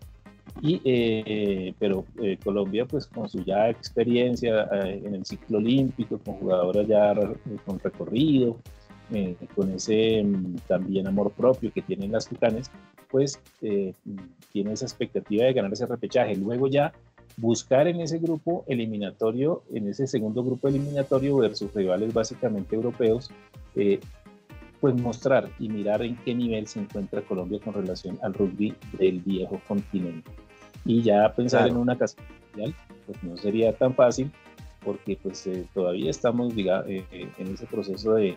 Y, 0.62 0.82
eh, 0.84 1.74
pero 1.80 2.06
eh, 2.22 2.38
Colombia, 2.44 2.86
pues 2.86 3.08
con 3.08 3.30
su 3.30 3.44
ya 3.44 3.70
experiencia 3.70 4.68
eh, 4.74 5.02
en 5.06 5.16
el 5.16 5.26
ciclo 5.26 5.60
olímpico, 5.60 6.20
con 6.20 6.36
jugadoras 6.36 6.88
ya 6.88 7.14
con 7.66 7.80
recorrido, 7.80 8.58
con 9.56 9.72
ese 9.72 10.24
mm, 10.24 10.56
también 10.68 11.08
amor 11.08 11.32
propio 11.32 11.72
que 11.72 11.82
tienen 11.82 12.12
las 12.12 12.28
Tucanes, 12.28 12.72
pues 13.10 13.40
tiene 13.60 14.74
esa 14.74 14.86
expectativa 14.86 15.46
de 15.46 15.54
ganar 15.54 15.74
ese 15.74 15.86
repechaje. 15.86 16.36
Luego 16.36 16.68
ya 16.68 16.94
buscar 17.38 17.88
en 17.88 18.02
ese 18.02 18.20
grupo 18.20 18.64
eliminatorio, 18.68 19.64
en 19.74 19.88
ese 19.88 20.08
segundo 20.08 20.44
grupo 20.44 20.68
eliminatorio 20.68 21.38
versus 21.38 21.74
rivales 21.74 22.14
básicamente 22.14 22.76
europeos, 22.76 23.32
eh, 23.76 24.00
pues 24.80 24.96
mostrar 24.96 25.50
y 25.60 25.70
mirar 25.70 26.02
en 26.02 26.16
qué 26.18 26.34
nivel 26.34 26.68
se 26.68 26.80
encuentra 26.80 27.22
Colombia 27.22 27.60
con 27.64 27.74
relación 27.74 28.18
al 28.24 28.34
rugby 28.34 28.74
del 28.98 29.20
viejo 29.20 29.62
continente. 29.68 30.30
Y 30.86 31.04
ya 31.04 31.32
pensar 31.34 31.68
en 31.68 31.78
una 31.78 31.98
casa 31.98 32.18
mundial, 32.50 32.76
pues 33.06 33.24
no 33.24 33.38
sería 33.38 33.74
tan 33.78 33.94
fácil 33.94 34.32
porque 34.84 35.18
pues 35.22 35.46
eh, 35.46 35.68
todavía 35.74 36.10
estamos 36.10 36.56
diga, 36.56 36.84
eh, 36.88 37.06
en 37.38 37.54
ese 37.54 37.68
proceso 37.68 38.16
de, 38.16 38.36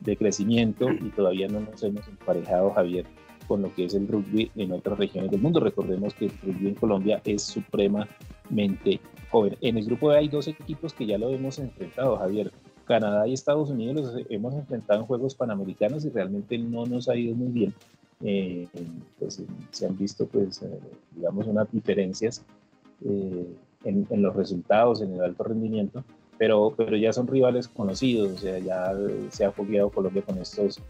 de, 0.00 0.16
crecimiento 0.18 0.90
y 0.90 1.08
todavía 1.10 1.48
no 1.48 1.60
nos 1.60 1.82
hemos 1.82 2.06
emparejado, 2.06 2.72
Javier, 2.72 3.06
con 3.46 3.62
lo 3.62 3.74
que 3.74 3.84
es 3.86 3.94
el 3.94 4.06
rugby 4.06 4.50
en 4.56 4.72
otras 4.72 4.98
regiones 4.98 5.30
del 5.30 5.40
mundo. 5.40 5.60
Recordemos 5.60 6.12
que 6.14 6.26
el 6.26 6.32
rugby 6.42 6.68
en 6.68 6.74
Colombia 6.74 7.22
es 7.24 7.42
supremamente 8.46 9.00
joven. 9.30 9.56
En 9.60 9.78
el 9.78 9.86
grupo 9.86 10.10
hay 10.10 10.28
dos 10.28 10.48
equipos 10.48 10.92
que 10.92 11.06
ya 11.06 11.18
lo 11.18 11.30
hemos 11.30 11.58
enfrentado, 11.58 12.16
Javier. 12.16 12.52
Canadá 12.86 13.26
y 13.26 13.32
Estados 13.32 13.70
Unidos 13.70 13.96
los 13.96 14.26
hemos 14.28 14.54
enfrentado 14.54 15.00
en 15.00 15.06
Juegos 15.06 15.34
Panamericanos 15.34 16.04
y 16.04 16.10
realmente 16.10 16.56
no 16.56 16.86
nos 16.86 17.08
ha 17.08 17.16
ido 17.16 17.34
muy 17.34 17.48
bien. 17.48 17.74
Eh, 18.22 18.68
pues 19.18 19.42
se 19.72 19.86
han 19.86 19.98
visto, 19.98 20.26
pues, 20.26 20.62
eh, 20.62 20.78
digamos, 21.16 21.48
unas 21.48 21.70
diferencias 21.72 22.44
eh, 23.04 23.46
en, 23.84 24.06
en, 24.08 24.22
los 24.22 24.36
resultados, 24.36 25.02
en 25.02 25.14
el 25.14 25.20
alto 25.20 25.42
rendimiento, 25.42 26.04
pero, 26.38 26.74
pero 26.76 26.96
ya 26.96 27.12
son 27.12 27.26
rivales 27.26 27.66
conocidos, 27.66 28.32
o 28.32 28.38
sea, 28.38 28.58
ya 28.58 28.92
se 29.30 29.44
ha 29.44 29.50
fogueado 29.50 29.90
Colombia 29.90 30.22
con 30.22 30.38
estos 30.38 30.80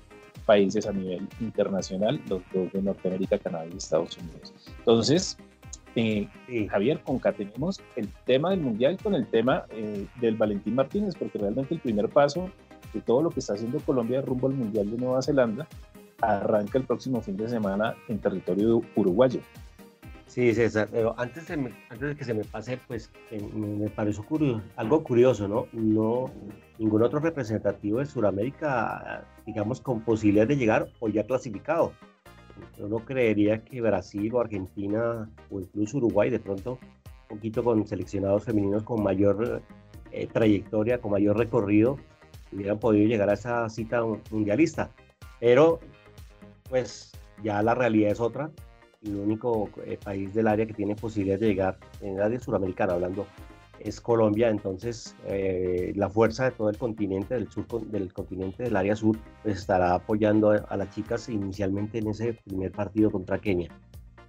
países 0.44 0.86
a 0.86 0.92
nivel 0.92 1.26
internacional, 1.40 2.20
los 2.28 2.42
dos 2.52 2.72
de 2.72 2.82
Norteamérica, 2.82 3.38
Canadá 3.38 3.66
y 3.72 3.76
Estados 3.76 4.18
Unidos. 4.18 4.52
Entonces, 4.78 5.38
eh, 5.96 6.68
Javier, 6.68 7.00
concatenemos 7.02 7.82
el 7.96 8.08
tema 8.26 8.50
del 8.50 8.60
Mundial 8.60 8.98
con 9.02 9.14
el 9.14 9.26
tema 9.26 9.64
eh, 9.70 10.06
del 10.20 10.36
Valentín 10.36 10.74
Martínez, 10.74 11.14
porque 11.18 11.38
realmente 11.38 11.74
el 11.74 11.80
primer 11.80 12.10
paso 12.10 12.50
de 12.92 13.00
todo 13.00 13.22
lo 13.22 13.30
que 13.30 13.40
está 13.40 13.54
haciendo 13.54 13.80
Colombia 13.80 14.20
rumbo 14.20 14.46
al 14.46 14.54
Mundial 14.54 14.90
de 14.90 14.98
Nueva 14.98 15.22
Zelanda 15.22 15.66
arranca 16.20 16.78
el 16.78 16.84
próximo 16.84 17.20
fin 17.20 17.36
de 17.36 17.48
semana 17.48 17.94
en 18.08 18.18
territorio 18.18 18.82
uruguayo. 18.94 19.40
Sí, 20.26 20.52
César, 20.52 20.88
pero 20.90 21.14
antes 21.18 21.46
de, 21.48 21.54
antes 21.88 22.08
de 22.08 22.16
que 22.16 22.24
se 22.24 22.34
me 22.34 22.44
pase, 22.44 22.78
pues 22.86 23.10
me 23.54 23.88
pareció 23.88 24.22
curioso, 24.24 24.60
algo 24.76 25.02
curioso, 25.02 25.48
¿no? 25.48 25.66
No, 25.72 26.30
ningún 26.78 27.02
otro 27.02 27.20
representativo 27.20 28.00
de 28.00 28.06
Sudamérica, 28.06 29.24
digamos, 29.46 29.80
con 29.80 30.02
posibilidad 30.02 30.46
de 30.46 30.56
llegar 30.56 30.88
o 30.98 31.08
ya 31.08 31.24
clasificado. 31.24 31.92
Uno 32.78 32.98
creería 32.98 33.64
que 33.64 33.80
Brasil 33.80 34.34
o 34.34 34.40
Argentina 34.40 35.28
o 35.50 35.60
incluso 35.60 35.98
Uruguay, 35.98 36.30
de 36.30 36.38
pronto, 36.38 36.78
un 37.30 37.36
poquito 37.36 37.62
con 37.62 37.86
seleccionados 37.86 38.44
femeninos 38.44 38.82
con 38.82 39.02
mayor 39.02 39.62
eh, 40.12 40.26
trayectoria, 40.26 41.00
con 41.00 41.12
mayor 41.12 41.36
recorrido, 41.36 41.98
hubieran 42.52 42.78
podido 42.78 43.06
llegar 43.08 43.30
a 43.30 43.34
esa 43.34 43.68
cita 43.68 44.02
mundialista. 44.30 44.90
Pero, 45.40 45.80
pues, 46.68 47.12
ya 47.42 47.62
la 47.62 47.74
realidad 47.74 48.12
es 48.12 48.20
otra. 48.20 48.50
El 49.02 49.16
único 49.16 49.68
eh, 49.84 49.98
país 50.02 50.32
del 50.34 50.48
área 50.48 50.66
que 50.66 50.74
tiene 50.74 50.94
posibilidad 50.96 51.38
de 51.38 51.48
llegar, 51.48 51.78
en 52.00 52.16
el 52.16 52.22
área 52.22 52.40
suramericana 52.40 52.94
hablando, 52.94 53.26
es 53.88 54.00
Colombia, 54.00 54.48
entonces 54.48 55.14
eh, 55.26 55.92
la 55.96 56.08
fuerza 56.10 56.44
de 56.44 56.50
todo 56.52 56.70
el 56.70 56.78
continente, 56.78 57.34
del 57.34 57.50
sur, 57.50 57.66
del 57.86 58.12
continente 58.12 58.64
del 58.64 58.76
área 58.76 58.96
sur, 58.96 59.16
pues 59.42 59.58
estará 59.58 59.94
apoyando 59.94 60.50
a, 60.50 60.76
las 60.76 60.94
chicas 60.94 61.28
inicialmente 61.28 61.98
en 61.98 62.08
ese 62.08 62.34
primer 62.34 62.72
partido 62.72 63.10
contra 63.10 63.38
Kenia. 63.38 63.70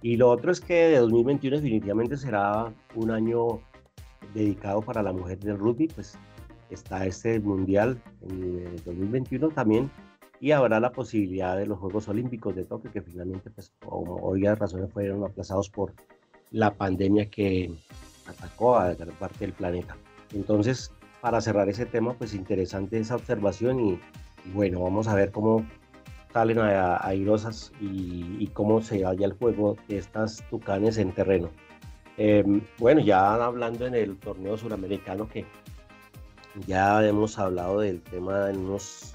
Y 0.00 0.16
lo 0.16 0.30
otro 0.30 0.52
es 0.52 0.60
que 0.60 0.74
de 0.74 0.98
2021 0.98 1.56
definitivamente 1.56 2.16
será 2.16 2.72
un 2.94 3.10
año 3.10 3.60
dedicado 4.32 4.80
para 4.80 5.02
la 5.02 5.12
mujer 5.12 5.38
del 5.40 5.58
rugby, 5.58 5.88
pues 5.88 6.16
está 6.70 7.06
este 7.06 7.40
mundial 7.40 8.00
en 8.22 8.76
2021 8.84 9.48
también 9.48 9.90
y 10.40 10.52
habrá 10.52 10.78
la 10.80 10.92
posibilidad 10.92 11.56
de 11.56 11.66
los 11.66 11.78
Juegos 11.78 12.08
Olímpicos 12.08 12.54
de 12.54 12.64
Tokio 12.64 12.92
que 12.92 13.02
finalmente, 13.02 13.50
pues, 13.50 13.72
hoy 13.86 14.42
las 14.42 14.58
razones 14.58 14.92
fueron 14.92 15.24
aplazados 15.24 15.68
por 15.68 15.92
la 16.50 16.74
pandemia 16.74 17.28
que 17.28 17.74
atacó 18.28 18.76
a 18.76 18.94
gran 18.94 19.14
parte 19.16 19.40
del 19.40 19.52
planeta. 19.52 19.96
Entonces, 20.32 20.92
para 21.20 21.40
cerrar 21.40 21.68
ese 21.68 21.86
tema, 21.86 22.14
pues 22.14 22.34
interesante 22.34 22.98
esa 22.98 23.16
observación 23.16 23.80
y, 23.80 24.00
bueno, 24.52 24.80
vamos 24.80 25.08
a 25.08 25.14
ver 25.14 25.32
cómo 25.32 25.66
salen 26.32 26.58
a, 26.58 26.96
airosas 26.98 27.72
y, 27.80 28.46
cómo 28.48 28.80
se 28.80 29.04
halla 29.04 29.26
el 29.26 29.32
juego 29.32 29.76
de 29.88 29.98
estas 29.98 30.44
tucanes 30.50 30.98
en 30.98 31.12
terreno. 31.12 31.50
Em, 32.16 32.60
bueno, 32.78 33.00
ya 33.00 33.34
hablando 33.34 33.86
en 33.86 33.94
el 33.94 34.16
torneo 34.18 34.56
suramericano 34.56 35.28
que 35.28 35.46
ya 36.66 37.06
hemos 37.06 37.38
hablado 37.38 37.80
del 37.80 38.00
tema 38.02 38.50
en 38.50 38.58
unos 38.58 39.14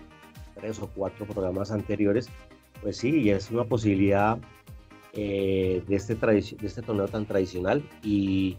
tres 0.56 0.80
o 0.80 0.88
cuatro 0.88 1.26
programas 1.26 1.72
anteriores, 1.72 2.30
pues 2.82 2.98
sí, 2.98 3.30
es 3.30 3.52
una 3.52 3.66
posibilidad 3.66 4.38
eh, 5.14 5.84
de, 5.88 5.96
este 5.96 6.16
de 6.16 6.38
este 6.40 6.82
torneo 6.82 7.08
tan 7.08 7.26
tradicional 7.26 7.84
y 8.02 8.58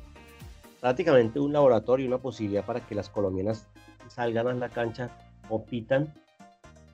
prácticamente 0.85 1.41
un 1.41 1.55
laboratorio, 1.55 2.07
una 2.07 2.19
posibilidad 2.19 2.63
para 2.63 2.87
que 2.87 2.95
las 2.95 3.09
colombianas 3.09 3.67
salgan 4.07 4.49
a 4.49 4.53
la 4.53 4.69
cancha, 4.69 5.17
compitan 5.49 6.13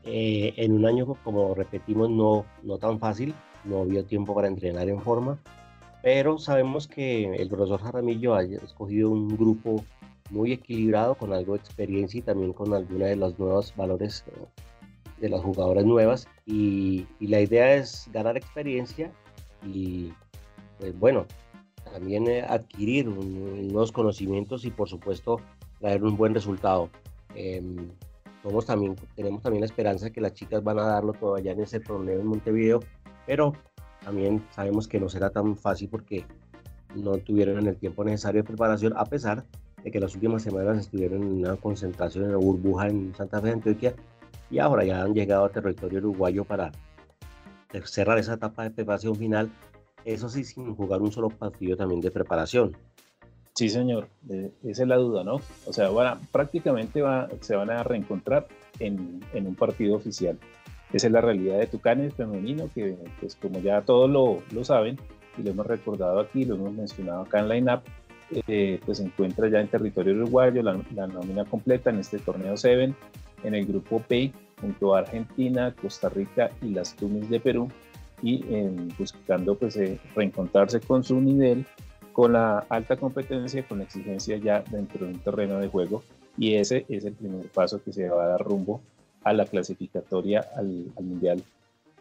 eh, 0.05 0.55
en 0.59 0.75
un 0.75 0.87
año, 0.87 1.07
como 1.25 1.57
repetimos, 1.57 2.09
no, 2.09 2.47
no 2.63 2.79
tan 2.79 3.01
fácil, 3.01 3.35
no 3.65 3.81
había 3.81 4.05
tiempo 4.07 4.33
para 4.33 4.47
entrenar 4.47 4.89
en 4.89 5.01
forma, 5.01 5.41
pero 6.05 6.39
sabemos 6.39 6.87
que 6.87 7.35
el 7.35 7.49
profesor 7.49 7.83
Jaramillo 7.83 8.37
ha 8.37 8.45
escogido 8.45 9.11
un 9.11 9.37
grupo 9.37 9.85
muy 10.31 10.53
equilibrado, 10.53 11.17
con 11.17 11.33
algo 11.33 11.55
de 11.55 11.59
experiencia 11.59 12.19
y 12.19 12.23
también 12.23 12.53
con 12.53 12.73
alguna 12.73 13.07
de 13.07 13.17
los 13.17 13.37
nuevos 13.41 13.75
valores 13.75 14.25
eh, 14.29 14.47
de 15.21 15.29
las 15.31 15.43
jugadoras 15.43 15.85
nuevas. 15.85 16.29
Y, 16.47 17.09
y 17.19 17.27
la 17.27 17.41
idea 17.41 17.75
es 17.75 18.09
ganar 18.13 18.37
experiencia 18.37 19.11
y, 19.67 20.13
pues 20.79 20.97
bueno, 20.97 21.27
también 21.85 22.27
eh, 22.29 22.43
adquirir 22.43 23.07
nuevos 23.07 23.93
conocimientos 23.93 24.65
y 24.65 24.71
por 24.71 24.89
supuesto 24.89 25.41
traer 25.81 26.05
un 26.05 26.17
buen 26.17 26.35
resultado. 26.35 26.91
Em, 27.35 27.91
también, 28.67 28.97
tenemos 29.17 29.43
también 29.43 29.61
la 29.61 29.67
esperanza 29.67 30.07
de 30.07 30.13
que 30.13 30.21
las 30.21 30.33
chicas 30.33 30.63
van 30.63 30.79
a 30.79 30.85
darlo 30.85 31.13
todavía 31.13 31.53
en 31.53 31.61
ese 31.61 31.81
torneo 31.81 32.21
en 32.21 32.27
Montevideo, 32.27 32.81
pero 33.27 33.53
también 34.03 34.43
sabemos 34.51 34.89
que 34.89 34.99
no 34.99 35.09
será 35.09 35.31
tan 35.31 35.57
fácil 35.57 35.89
porque 35.89 36.25
no 36.95 37.19
tuvieron 37.19 37.67
el 37.67 37.77
tiempo 37.77 38.05
necesario 38.05 38.43
de 38.43 38.49
preparación, 38.49 38.95
a 38.97 39.05
pesar 39.05 39.45
de 39.83 39.91
que 39.91 40.01
las 40.01 40.15
últimas 40.15 40.43
semanas 40.43 40.79
estuvieron 40.79 41.23
en 41.23 41.33
una 41.47 41.57
concentración 41.57 42.25
en 42.25 42.33
la 42.33 42.39
burbuja 42.39 42.89
en 42.89 43.15
Santa 43.15 43.41
Fe, 43.41 43.51
Antioquia, 43.51 43.95
y 44.51 44.59
ahora 44.59 44.85
ya 44.85 45.03
han 45.03 45.15
llegado 45.15 45.45
a 45.45 45.51
territorio 45.51 45.99
uruguayo 45.99 46.45
para 46.45 46.73
cerrar 47.85 48.19
esa 48.19 48.35
etapa 48.35 48.65
de 48.65 48.71
preparación 48.71 49.15
final 49.15 49.51
eso 50.05 50.29
sí, 50.29 50.45
sin 50.45 50.75
jugar 50.75 51.03
un 51.03 51.13
solo 51.13 51.29
partido 51.29 51.77
también 51.77 52.01
de 52.01 52.11
preparación. 52.11 52.77
Sí, 53.55 53.69
señor, 53.69 54.09
esa 54.65 54.83
es 54.83 54.89
la 54.89 54.97
duda, 54.97 55.25
¿no? 55.25 55.41
O 55.67 55.73
sea, 55.73 55.91
prácticamente 56.33 57.03
se 57.41 57.57
van 57.57 57.71
a 57.71 57.83
reencontrar 57.83 58.47
en, 58.79 59.21
un 59.35 59.55
partido 59.55 59.97
oficial. 59.97 60.39
Esa 60.93 61.09
es 61.09 61.13
la 61.13 61.21
realidad 61.21 61.59
de 61.59 61.67
Tucanes 61.67 62.15
femenino, 62.15 62.71
que 62.75 62.97
pues 63.21 63.37
como 63.37 63.61
ya 63.61 63.83
todos 63.83 64.09
lo, 64.09 64.65
saben, 64.65 64.99
y 65.37 65.43
lo 65.43 65.51
hemos 65.51 65.67
recordado 65.67 66.21
aquí, 66.21 66.45
lo 66.45 66.55
hemos 66.55 66.73
mencionado 66.73 67.23
acá 67.23 67.41
en 67.41 67.49
Line 67.49 67.75
Up, 67.75 67.83
eh, 68.47 68.81
pues 68.87 68.99
se 68.99 69.05
encuentra 69.05 69.49
ya 69.49 69.61
en 69.61 69.69
territorio 69.69 70.15
uruguayo 70.15 70.63
la, 70.63 70.81
la 70.95 71.07
nómina 71.07 71.45
completa 71.45 71.91
en 71.91 71.99
este 71.99 72.19
torneo 72.19 72.57
7, 72.57 72.95
en 73.43 73.55
el 73.55 73.67
grupo 73.67 74.01
P, 74.01 74.33
junto 74.61 74.95
a 74.95 75.01
Argentina, 75.01 75.75
Costa 75.81 76.09
Rica 76.09 76.51
y 76.63 76.69
las 76.69 76.95
Tunis 76.95 77.29
de 77.29 77.41
Perú, 77.41 77.69
y 78.23 78.45
buscando 78.99 79.55
pues 79.57 79.77
eh, 79.77 79.99
reencontrarse 80.15 80.81
con 80.81 81.05
su 81.05 81.21
nivel, 81.21 81.67
con 82.13 82.33
la 82.33 82.61
alta 82.69 82.97
competencia, 82.97 83.67
con 83.67 83.79
la 83.79 83.85
exigencia 83.85 84.37
ya 84.37 84.63
dentro 84.71 85.07
de 85.07 85.13
un 85.13 85.21
terreno 85.21 85.59
de 85.59 85.69
juego 85.69 86.03
y 86.37 86.55
ese 86.55 86.85
es 86.89 87.05
el 87.05 87.15
primer 87.15 87.49
paso 87.49 87.83
que 87.83 87.93
se 87.93 88.09
va 88.09 88.25
a 88.25 88.29
dar 88.29 88.45
rumbo 88.45 88.81
a 89.25 89.33
la 89.33 89.45
clasificatoria 89.47 90.45
al, 90.57 90.87
Mundial 91.01 91.43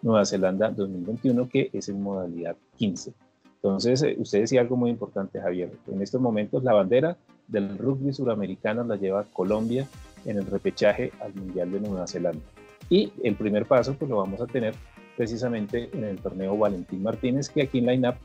Nueva 0.01 0.25
Zelanda 0.25 0.69
2021 0.69 1.49
que 1.49 1.69
es 1.73 1.89
en 1.89 2.01
modalidad 2.01 2.55
15. 2.77 3.13
Entonces, 3.55 4.01
eh, 4.03 4.15
usted 4.17 4.41
decía 4.41 4.61
algo 4.61 4.77
muy 4.77 4.89
importante, 4.89 5.41
Javier. 5.41 5.71
En 5.87 6.01
estos 6.01 6.21
momentos 6.21 6.63
la 6.63 6.73
bandera 6.73 7.17
del 7.47 7.77
rugby 7.77 8.13
suramericano 8.13 8.83
la 8.83 8.95
lleva 8.95 9.25
Colombia 9.25 9.85
en 10.25 10.37
el 10.37 10.45
repechaje 10.45 11.11
al 11.19 11.33
Mundial 11.33 11.71
de 11.71 11.79
Nueva 11.81 12.07
Zelanda. 12.07 12.41
Y 12.89 13.11
el 13.23 13.35
primer 13.35 13.65
paso 13.65 13.93
pues 13.95 14.09
lo 14.09 14.17
vamos 14.17 14.39
a 14.41 14.47
tener 14.47 14.73
precisamente 15.19 15.89
en 15.91 16.05
el 16.05 16.21
torneo 16.21 16.57
Valentín 16.57 17.03
Martínez, 17.03 17.49
que 17.49 17.63
aquí 17.63 17.79
en 17.79 17.87
Line 17.87 18.07
Up 18.07 18.15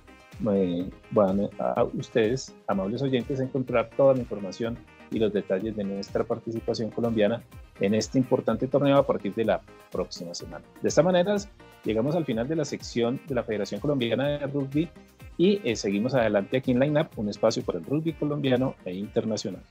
eh, 0.53 0.89
van 1.11 1.51
a 1.59 1.83
ustedes, 1.93 2.55
amables 2.69 3.03
oyentes, 3.03 3.41
a 3.41 3.43
encontrar 3.43 3.91
toda 3.97 4.15
la 4.15 4.21
información 4.21 4.79
y 5.11 5.19
los 5.19 5.33
detalles 5.33 5.75
de 5.75 5.83
nuestra 5.83 6.23
participación 6.23 6.93
colombiana 6.93 7.43
en 7.81 7.97
este 7.97 8.17
importante 8.17 8.69
torneo 8.69 8.97
a 8.97 9.05
partir 9.05 9.35
de 9.35 9.45
la 9.45 9.61
próxima 9.91 10.35
semana. 10.35 10.65
De 10.83 10.89
esta 10.89 11.03
manera, 11.03 11.35
llegamos 11.83 12.15
al 12.15 12.25
final 12.25 12.47
de 12.47 12.55
la 12.55 12.65
sección 12.65 13.21
de 13.27 13.35
la 13.35 13.43
Federación 13.43 13.81
Colombiana 13.81 14.29
de 14.29 14.47
Rugby 14.47 14.89
y 15.37 15.61
eh, 15.69 15.75
seguimos 15.75 16.15
adelante 16.15 16.59
aquí 16.59 16.71
en 16.71 16.79
Line 16.79 17.01
Up, 17.01 17.09
un 17.17 17.29
espacio 17.29 17.65
para 17.65 17.81
el 17.81 17.87
rugby 17.87 18.13
colombiano 18.13 18.77
e 18.85 18.95
internacional. 18.95 19.65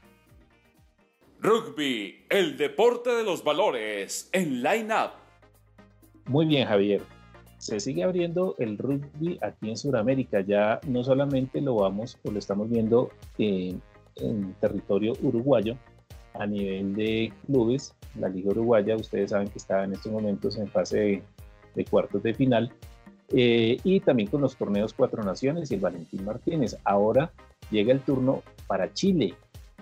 Rugby, 1.40 2.26
el 2.30 2.58
deporte 2.58 3.12
de 3.12 3.24
los 3.24 3.46
valores 3.46 4.30
en 4.34 4.62
Line 4.62 4.94
Up. 4.94 5.23
Muy 6.28 6.46
bien, 6.46 6.68
Javier. 6.68 7.02
Se 7.58 7.80
sigue 7.80 8.04
abriendo 8.04 8.56
el 8.60 8.78
rugby 8.78 9.38
aquí 9.42 9.70
en 9.70 9.78
Sudamérica. 9.78 10.42
Ya 10.42 10.80
no 10.88 11.04
solamente 11.04 11.62
lo 11.62 11.76
vamos 11.76 12.18
o 12.24 12.32
lo 12.32 12.40
estamos 12.40 12.70
viendo 12.70 13.10
en, 13.38 13.82
territorio 14.60 15.14
uruguayo 15.22 15.78
a 16.34 16.46
nivel 16.46 16.96
de 16.96 17.32
clubes. 17.46 17.94
La 18.20 18.30
Liga 18.30 18.52
Uruguaya, 18.52 18.96
ustedes 18.96 19.32
saben 19.32 19.48
que 19.48 19.58
está 19.58 19.84
en 19.84 19.94
estos 19.94 20.12
momentos 20.12 20.58
en 20.58 20.68
fase 20.68 21.24
de, 21.76 21.86
cuartos 21.86 22.22
de 22.24 22.34
final. 22.34 22.72
Eh, 23.30 23.78
y 23.84 24.00
también 24.02 24.30
con 24.30 24.42
los 24.42 24.56
torneos 24.56 24.94
Cuatro 24.94 25.24
Naciones 25.24 25.72
y 25.72 25.76
el 25.76 25.82
Valentín 25.82 26.26
Martínez. 26.26 26.78
Ahora 26.84 27.32
llega 27.72 27.92
el 27.92 28.02
turno 28.02 28.44
para 28.68 28.94
Chile 28.94 29.36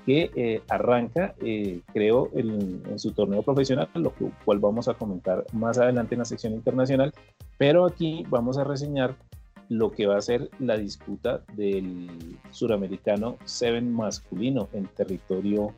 que 0.05 0.31
eh, 0.35 0.61
arranca, 0.69 1.35
eh, 1.41 1.81
creo, 1.93 2.29
en 2.33 2.97
su 2.97 3.11
torneo 3.11 3.43
profesional, 3.43 3.89
lo 3.93 4.13
cual 4.45 4.59
vamos 4.59 4.87
a 4.87 4.95
comentar 4.95 5.45
más 5.53 5.77
adelante 5.77 6.15
en 6.15 6.19
la 6.19 6.25
sección 6.25 6.53
internacional, 6.53 7.13
pero 7.57 7.85
aquí 7.85 8.25
vamos 8.29 8.57
a 8.57 8.63
reseñar 8.63 9.15
lo 9.69 9.91
que 9.91 10.05
va 10.05 10.17
a 10.17 10.21
ser 10.21 10.49
la 10.59 10.77
disputa 10.77 11.43
del 11.53 12.09
suramericano 12.49 13.37
Seven 13.45 13.93
masculino 13.93 14.67
en 14.73 14.85
territorio 14.87 15.73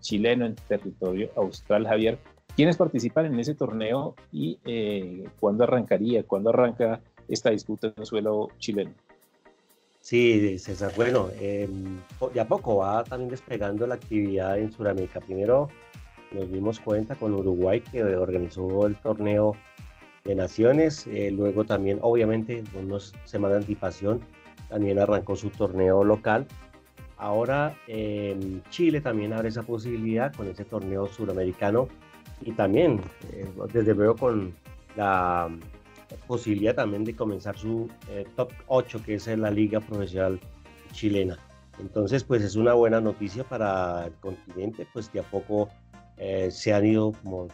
chileno, 0.00 0.46
en 0.46 0.54
territorio 0.54 1.30
austral. 1.36 1.86
Javier, 1.86 2.18
¿quiénes 2.56 2.78
participan 2.78 3.26
en 3.26 3.38
ese 3.38 3.54
torneo 3.54 4.14
y 4.32 4.58
eh, 4.64 5.28
cuándo 5.40 5.64
arrancaría, 5.64 6.22
cuándo 6.22 6.50
arranca 6.50 7.00
esta 7.28 7.50
disputa 7.50 7.88
en 7.88 7.94
el 7.98 8.06
suelo 8.06 8.48
chileno? 8.58 8.92
Sí, 10.08 10.58
César, 10.58 10.90
bueno, 10.96 11.28
eh, 11.38 11.68
de 12.32 12.40
a 12.40 12.48
poco 12.48 12.76
va 12.76 13.04
también 13.04 13.28
despegando 13.28 13.86
la 13.86 13.96
actividad 13.96 14.58
en 14.58 14.72
Sudamérica. 14.72 15.20
Primero 15.20 15.68
nos 16.32 16.50
dimos 16.50 16.80
cuenta 16.80 17.14
con 17.14 17.34
Uruguay 17.34 17.82
que 17.82 18.02
organizó 18.02 18.86
el 18.86 18.96
torneo 18.96 19.54
de 20.24 20.34
naciones, 20.34 21.06
eh, 21.08 21.30
luego 21.30 21.64
también 21.64 21.98
obviamente 22.00 22.64
unos 22.72 23.12
semanas 23.26 23.56
de 23.56 23.64
anticipación 23.64 24.22
también 24.70 24.98
arrancó 24.98 25.36
su 25.36 25.50
torneo 25.50 26.02
local. 26.02 26.46
Ahora 27.18 27.76
en 27.86 28.62
Chile 28.70 29.02
también 29.02 29.34
abre 29.34 29.50
esa 29.50 29.62
posibilidad 29.62 30.34
con 30.34 30.48
ese 30.48 30.64
torneo 30.64 31.06
suramericano 31.08 31.86
y 32.40 32.52
también 32.52 33.02
eh, 33.30 33.46
desde 33.74 33.94
luego 33.94 34.16
con 34.16 34.54
la 34.96 35.50
posibilidad 36.26 36.74
también 36.74 37.04
de 37.04 37.14
comenzar 37.14 37.56
su 37.56 37.88
eh, 38.08 38.26
top 38.36 38.52
8, 38.66 39.02
que 39.04 39.14
es 39.14 39.28
en 39.28 39.42
la 39.42 39.50
Liga 39.50 39.80
Profesional 39.80 40.40
Chilena. 40.92 41.38
Entonces, 41.78 42.24
pues 42.24 42.42
es 42.42 42.56
una 42.56 42.74
buena 42.74 43.00
noticia 43.00 43.44
para 43.44 44.06
el 44.06 44.12
continente, 44.14 44.86
pues 44.92 45.12
de 45.12 45.20
a 45.20 45.22
poco 45.22 45.68
eh, 46.16 46.50
se 46.50 46.72
han 46.72 46.86
ido 46.86 47.12
como 47.22 47.48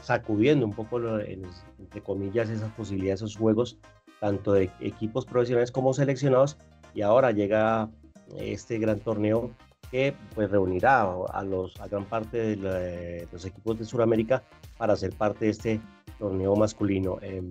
sacudiendo 0.00 0.66
un 0.66 0.72
poco, 0.72 1.20
entre 1.20 2.00
comillas, 2.02 2.48
esas 2.48 2.72
posibilidades, 2.72 3.20
esos 3.20 3.36
juegos, 3.36 3.78
tanto 4.20 4.54
de 4.54 4.70
equipos 4.80 5.26
profesionales 5.26 5.70
como 5.70 5.92
seleccionados, 5.92 6.56
y 6.94 7.02
ahora 7.02 7.30
llega 7.32 7.90
este 8.36 8.78
gran 8.78 9.00
torneo 9.00 9.50
que 9.90 10.14
pues 10.34 10.50
reunirá 10.50 11.02
a, 11.02 11.44
los, 11.44 11.78
a 11.80 11.86
gran 11.86 12.04
parte 12.04 12.56
de, 12.56 13.28
los 13.30 13.44
equipos 13.44 13.78
de 13.78 13.84
Sudamérica 13.84 14.42
para 14.76 14.96
ser 14.96 15.12
parte 15.12 15.44
de 15.44 15.50
este 15.50 15.80
torneo 16.24 16.56
masculino. 16.56 17.18
Em, 17.20 17.50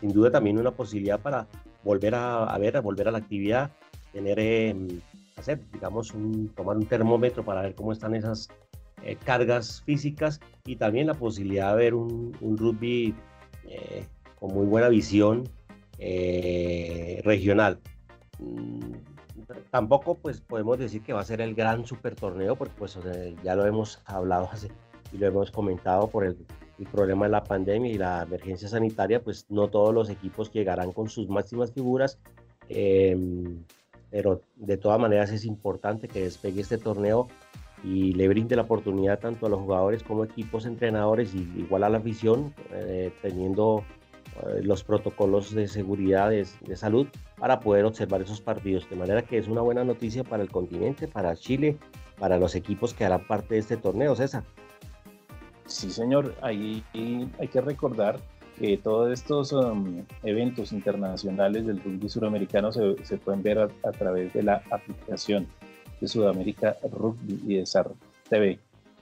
sin 0.00 0.12
duda 0.12 0.30
también 0.30 0.58
una 0.58 0.72
posibilidad 0.72 1.20
para 1.20 1.46
volver 1.84 2.14
a, 2.16 2.58
ver, 2.58 2.76
a 2.76 2.80
volver 2.80 3.06
a 3.06 3.12
la 3.12 3.18
actividad, 3.18 3.70
tener, 4.12 4.38
em, 4.40 4.88
hacer, 5.36 5.60
digamos, 5.72 6.12
un, 6.12 6.48
tomar 6.56 6.76
un 6.76 6.86
termómetro 6.86 7.44
para 7.44 7.62
ver 7.62 7.74
cómo 7.76 7.92
están 7.92 8.14
esas 8.14 8.48
eh, 9.04 9.16
cargas 9.24 9.82
físicas 9.82 10.40
y 10.64 10.76
también 10.76 11.06
la 11.06 11.14
posibilidad 11.14 11.76
de 11.76 11.76
ver 11.76 11.94
un, 11.94 12.34
rugby 12.58 13.14
eh, 13.68 14.04
con 14.40 14.52
muy 14.52 14.66
buena 14.66 14.88
visión 14.88 15.44
eh, 15.98 17.20
regional. 17.24 17.78
Mm, 18.40 18.94
tampoco 19.70 20.16
pues 20.16 20.40
podemos 20.40 20.76
decir 20.78 21.02
que 21.02 21.12
va 21.12 21.20
a 21.20 21.24
ser 21.24 21.40
el 21.40 21.54
gran 21.54 21.86
super 21.86 22.16
torneo 22.16 22.56
porque 22.56 22.74
pues 22.76 22.98
ya 23.44 23.54
lo 23.54 23.64
hemos 23.64 24.02
hablado 24.06 24.50
y 25.12 25.18
lo 25.18 25.28
hemos 25.28 25.52
comentado 25.52 26.08
por 26.08 26.24
el 26.24 26.36
el 26.78 26.86
problema 26.86 27.26
de 27.26 27.32
la 27.32 27.44
pandemia 27.44 27.90
y 27.90 27.98
la 27.98 28.22
emergencia 28.22 28.68
sanitaria, 28.68 29.22
pues 29.22 29.46
no 29.48 29.68
todos 29.68 29.94
los 29.94 30.10
equipos 30.10 30.50
llegarán 30.52 30.92
con 30.92 31.08
sus 31.08 31.28
máximas 31.28 31.72
figuras, 31.72 32.18
em, 32.68 33.62
pero 34.10 34.40
de 34.56 34.76
todas 34.76 35.00
maneras 35.00 35.30
es 35.32 35.44
importante 35.44 36.08
que 36.08 36.22
despegue 36.22 36.60
este 36.60 36.78
torneo 36.78 37.28
y 37.82 38.12
le 38.12 38.28
brinde 38.28 38.56
la 38.56 38.62
oportunidad 38.62 39.18
tanto 39.18 39.46
a 39.46 39.48
los 39.48 39.60
jugadores 39.60 40.02
como 40.02 40.24
equipos, 40.24 40.66
entrenadores 40.66 41.34
y 41.34 41.38
igual 41.58 41.84
a 41.84 41.88
la 41.88 41.98
afición, 41.98 42.54
eh, 42.72 43.12
teniendo 43.22 43.84
eh, 44.42 44.60
los 44.62 44.82
protocolos 44.84 45.54
de 45.54 45.68
seguridad, 45.68 46.30
de, 46.30 46.46
de, 46.62 46.76
salud, 46.76 47.06
para 47.38 47.60
poder 47.60 47.84
observar 47.84 48.22
esos 48.22 48.40
partidos. 48.40 48.88
De 48.88 48.96
manera 48.96 49.22
que 49.22 49.38
es 49.38 49.48
una 49.48 49.60
buena 49.60 49.84
noticia 49.84 50.24
para 50.24 50.42
el 50.42 50.50
continente, 50.50 51.06
para 51.08 51.36
Chile, 51.36 51.78
para 52.18 52.38
los 52.38 52.54
equipos 52.54 52.94
que 52.94 53.04
harán 53.04 53.26
parte 53.26 53.54
de 53.54 53.60
este 53.60 53.76
torneo, 53.76 54.14
César. 54.14 54.44
Sí, 55.66 55.90
señor, 55.90 56.34
ahí 56.42 56.82
hay 57.38 57.48
que 57.48 57.60
recordar 57.60 58.20
que 58.58 58.78
todos 58.78 59.12
estos 59.12 59.52
um, 59.52 60.04
eventos 60.22 60.72
internacionales 60.72 61.66
del 61.66 61.82
rugby 61.82 62.08
suramericano 62.08 62.72
se, 62.72 63.18
pueden 63.18 63.42
ver 63.42 63.58
a, 63.58 63.92
través 63.92 64.32
de 64.32 64.42
la 64.42 64.62
aplicación 64.70 65.46
de 66.00 66.08
Sudamérica 66.08 66.76
Rugby 66.90 67.40
y 67.46 67.56
de 67.56 67.66
SAR 67.66 67.90
TV, 68.28 68.58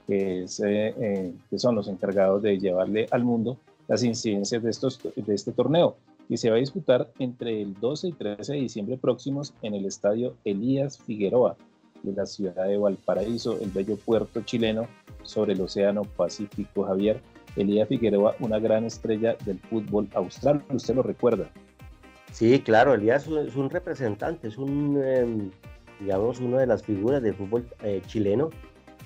que, 0.06 0.44
eh, 0.44 0.46
eh, 0.64 1.34
que 1.50 1.58
son 1.58 1.74
los 1.74 1.88
encargados 1.88 2.42
de 2.42 2.58
llevarle 2.58 3.06
al 3.10 3.24
mundo 3.24 3.58
las 3.86 4.02
incidencias 4.02 4.62
de, 4.62 4.70
estos, 4.70 5.00
de 5.02 5.34
este 5.34 5.52
torneo, 5.52 5.96
y 6.28 6.38
se 6.38 6.48
va 6.48 6.56
a 6.56 6.60
disputar 6.60 7.10
entre 7.18 7.60
el 7.60 7.74
12 7.74 8.08
y 8.08 8.12
13 8.12 8.52
de 8.54 8.58
diciembre 8.60 8.96
próximos 8.96 9.52
en 9.62 9.74
el 9.74 9.84
estadio 9.84 10.34
Elías 10.44 10.98
Figueroa 10.98 11.56
de 12.04 12.12
la 12.12 12.26
ciudad 12.26 12.66
de 12.66 12.76
Valparaíso, 12.76 13.58
el 13.60 13.70
bello 13.70 13.96
puerto 13.96 14.42
chileno 14.42 14.86
sobre 15.22 15.54
el 15.54 15.60
Océano 15.60 16.02
Pacífico. 16.04 16.84
Javier, 16.84 17.20
Elías 17.56 17.88
Figueroa, 17.88 18.36
una 18.40 18.58
gran 18.58 18.84
estrella 18.84 19.36
del 19.44 19.58
fútbol 19.58 20.08
austral, 20.14 20.62
usted 20.70 20.94
lo 20.94 21.02
recuerda. 21.02 21.50
Sí, 22.32 22.60
claro, 22.60 22.94
Elías 22.94 23.26
es 23.28 23.56
un 23.56 23.70
representante, 23.70 24.48
es 24.48 24.58
un, 24.58 25.00
em, 25.04 25.50
digamos, 26.00 26.40
una 26.40 26.58
de 26.58 26.66
las 26.66 26.82
figuras 26.82 27.22
del 27.22 27.34
fútbol 27.34 27.66
eh, 27.82 28.02
chileno. 28.06 28.50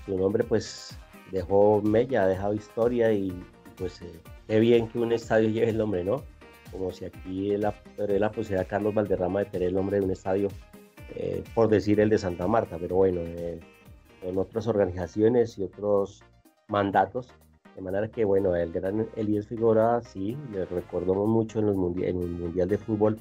Su 0.07 0.17
nombre, 0.17 0.45
pues, 0.45 0.99
dejó 1.31 1.83
mella, 1.83 2.25
ha 2.25 2.27
dejado 2.27 2.55
historia 2.55 3.13
y, 3.13 3.33
pues, 3.77 4.01
eh, 4.03 4.21
qué 4.47 4.59
bien 4.61 4.89
que 4.89 4.99
un 4.99 5.13
estadio 5.13 5.51
lleve 5.51 5.71
el 5.71 5.79
nombre, 5.79 6.05
¿no? 6.05 6.23
Como 6.73 6.91
si 6.91 7.05
aquí 7.05 7.57
la, 7.57 7.75
la 7.99 8.31
posibilidad 8.31 8.67
Carlos 8.67 8.95
Valderrama 8.95 9.41
de 9.41 9.47
tener 9.47 9.69
el 9.69 9.75
nombre 9.75 9.99
de 9.99 10.07
un 10.07 10.11
estadio, 10.11 10.49
eh, 11.15 11.43
por 11.55 11.69
decir 11.69 12.01
el 12.01 12.09
de 12.09 12.19
Santa 12.19 12.47
Marta, 12.47 12.77
pero 12.79 12.97
bueno, 12.97 13.21
en 13.21 14.39
otras 14.39 14.67
organizaciones 14.67 15.59
y 15.59 15.65
otros 15.65 16.23
mandatos. 16.69 17.29
De 17.75 17.83
manera 17.83 18.09
que, 18.09 18.25
bueno, 18.25 18.57
el 18.57 18.73
gran 18.73 19.09
Elías 19.17 19.47
Figueroa, 19.47 20.03
sí, 20.03 20.37
le 20.53 20.65
recordamos 20.65 21.29
mucho 21.29 21.61
en, 21.61 21.67
los 21.67 21.97
en 21.99 22.23
el 22.23 22.31
Mundial 22.31 22.69
de 22.69 22.79
Fútbol, 22.79 23.21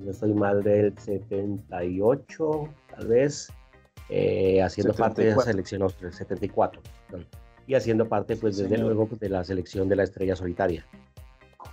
no 0.00 0.10
estoy 0.10 0.32
mal 0.32 0.62
del 0.62 0.96
78, 0.98 2.68
tal 2.90 3.06
vez, 3.06 3.52
eh, 4.08 4.62
haciendo 4.62 4.94
parte 4.94 5.24
de 5.24 5.34
la 5.34 5.42
selección 5.42 5.82
austral, 5.82 6.12
74, 6.12 6.80
y 7.66 7.74
haciendo 7.74 8.08
parte, 8.08 8.36
pues, 8.36 8.56
desde 8.56 8.78
luego, 8.78 9.08
de 9.18 9.28
la 9.28 9.44
selección 9.44 9.88
de 9.88 9.96
la 9.96 10.04
estrella 10.04 10.34
solitaria. 10.36 10.84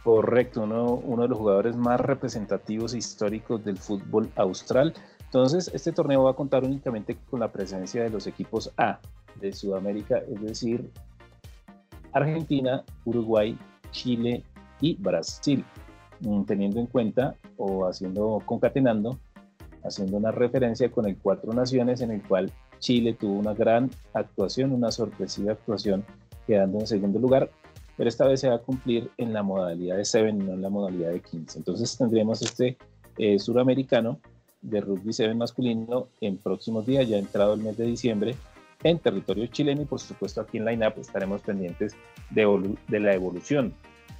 Correcto, 0.03 0.63
uno, 0.63 0.93
uno 0.93 1.23
de 1.23 1.29
los 1.29 1.37
jugadores 1.37 1.75
más 1.75 1.99
representativos 1.99 2.93
e 2.93 2.99
históricos 2.99 3.63
del 3.63 3.77
fútbol 3.77 4.29
austral 4.35 4.93
entonces, 5.35 5.69
este 5.73 5.91
torneo 5.91 6.23
va 6.23 6.31
a 6.31 6.33
contar 6.33 6.63
únicamente 6.63 7.17
con 7.29 7.41
la 7.41 7.51
presencia 7.51 8.01
de 8.01 8.09
los 8.09 8.25
equipos 8.25 8.71
A 8.77 8.99
de 9.41 9.51
Sudamérica, 9.51 10.19
es 10.19 10.41
decir, 10.41 10.89
Argentina, 12.13 12.85
Uruguay, 13.03 13.57
Chile 13.91 14.43
y 14.79 14.95
Brasil, 14.95 15.65
mm, 16.21 16.43
teniendo 16.43 16.79
en 16.79 16.85
cuenta 16.85 17.35
o 17.57 17.85
haciendo, 17.85 18.41
concatenando, 18.45 19.19
haciendo 19.83 20.15
una 20.15 20.31
referencia 20.31 20.89
con 20.89 21.05
el 21.05 21.17
Cuatro 21.17 21.51
Naciones 21.51 21.99
en 21.99 22.11
el 22.11 22.23
cual 22.23 22.49
Chile 22.79 23.13
tuvo 23.13 23.37
una 23.37 23.53
gran 23.53 23.91
actuación, 24.13 24.71
una 24.71 24.89
sorpresiva 24.89 25.51
actuación, 25.51 26.05
quedando 26.47 26.79
en 26.79 26.87
segundo 26.87 27.19
lugar, 27.19 27.49
pero 27.97 28.07
esta 28.07 28.25
vez 28.25 28.39
se 28.39 28.47
va 28.47 28.55
a 28.55 28.59
cumplir 28.59 29.11
en 29.17 29.33
la 29.33 29.43
modalidad 29.43 29.97
de 29.97 30.05
7 30.05 30.31
no 30.31 30.53
en 30.53 30.61
la 30.61 30.69
modalidad 30.69 31.11
de 31.11 31.19
15. 31.19 31.57
Entonces 31.59 31.97
tendremos 31.97 32.41
este 32.41 32.77
eh, 33.17 33.37
suramericano 33.37 34.21
de 34.69 34.81
rugby 34.81 35.13
7 35.13 35.33
masculino 35.35 36.07
en 36.21 36.37
próximos 36.37 36.85
días, 36.85 37.07
ya 37.07 37.17
entrado 37.17 37.53
el 37.53 37.61
mes 37.61 37.77
de 37.77 37.85
diciembre, 37.85 38.35
en 38.83 38.99
territorio 38.99 39.47
chileno 39.47 39.81
y 39.81 39.85
por 39.85 39.99
supuesto 39.99 40.41
aquí 40.41 40.57
en 40.57 40.65
Line 40.65 40.87
Up 40.87 40.93
estaremos 40.99 41.41
pendientes 41.41 41.95
de, 42.29 42.75
de 42.87 42.99
la 42.99 43.13
evolución 43.13 43.73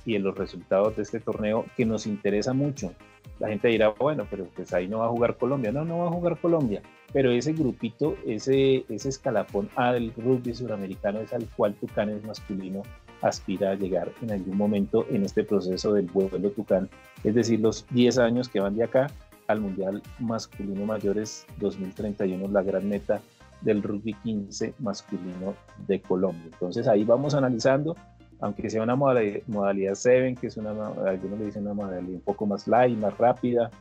y 0.06 0.14
de 0.14 0.20
los 0.20 0.38
resultados 0.38 0.96
de 0.96 1.04
este 1.04 1.20
torneo 1.20 1.66
que 1.76 1.86
nos 1.86 2.06
interesa 2.08 2.54
mucho. 2.54 2.94
La 3.40 3.50
gente 3.50 3.68
dirá, 3.68 3.90
bueno, 3.90 4.28
pero 4.30 4.46
pues 4.56 4.72
ahí 4.74 4.88
no 4.88 5.00
va 5.00 5.06
a 5.06 5.10
jugar 5.10 5.36
Colombia. 5.38 5.72
No, 5.72 5.84
no 5.84 5.98
va 6.00 6.08
a 6.08 6.12
jugar 6.12 6.38
Colombia, 6.38 6.82
pero 7.12 7.32
ese 7.32 7.54
grupito, 7.54 8.16
ese, 8.26 8.86
ese 8.88 9.10
escalafón 9.10 9.70
A 9.76 9.94
del 9.94 10.14
rugby 10.16 10.54
suramericano 10.54 11.20
es 11.20 11.34
al 11.34 11.48
cual 11.50 11.74
Tucanes 11.74 12.24
masculino 12.24 12.84
aspira 13.22 13.72
a 13.72 13.76
llegar 13.76 14.12
en 14.22 14.32
algún 14.32 14.58
momento 14.58 15.06
en 15.10 15.24
este 15.24 15.44
proceso 15.44 15.94
del 15.94 16.06
vuelo 16.06 16.52
Tucán, 16.52 16.90
es 17.24 17.34
decir, 17.34 17.60
los 17.60 17.86
10 17.90 18.20
años 18.20 18.50
que 18.50 18.60
van 18.60 18.76
de 18.76 18.84
acá 18.84 19.08
al 19.48 19.62
Mundial 19.62 20.02
Masculino 20.20 20.86
Mayores 20.86 21.46
2031, 21.60 22.48
la 22.50 22.64
gran 22.64 22.88
meta 22.88 23.22
del 23.62 23.82
rugby 23.82 24.14
15 24.24 24.76
masculino 24.80 25.56
de 25.88 26.02
Colombia. 26.02 26.50
Entonces 26.52 26.88
ahí 26.88 27.04
vamos 27.04 27.34
analizando, 27.34 27.96
aunque 28.40 28.70
sea 28.70 28.84
una 28.84 28.96
modalidad, 28.96 29.96
7, 29.96 30.36
que 30.40 30.48
es 30.48 30.58
una, 30.58 30.72
algunos 30.72 31.40
le 31.40 31.46
dicen 31.46 31.64
una 31.64 31.74
modalidad 31.74 32.16
un 32.16 32.22
poco 32.22 32.46
más 32.46 32.68
light, 32.68 32.98
más 32.98 33.18
rápida, 33.18 33.72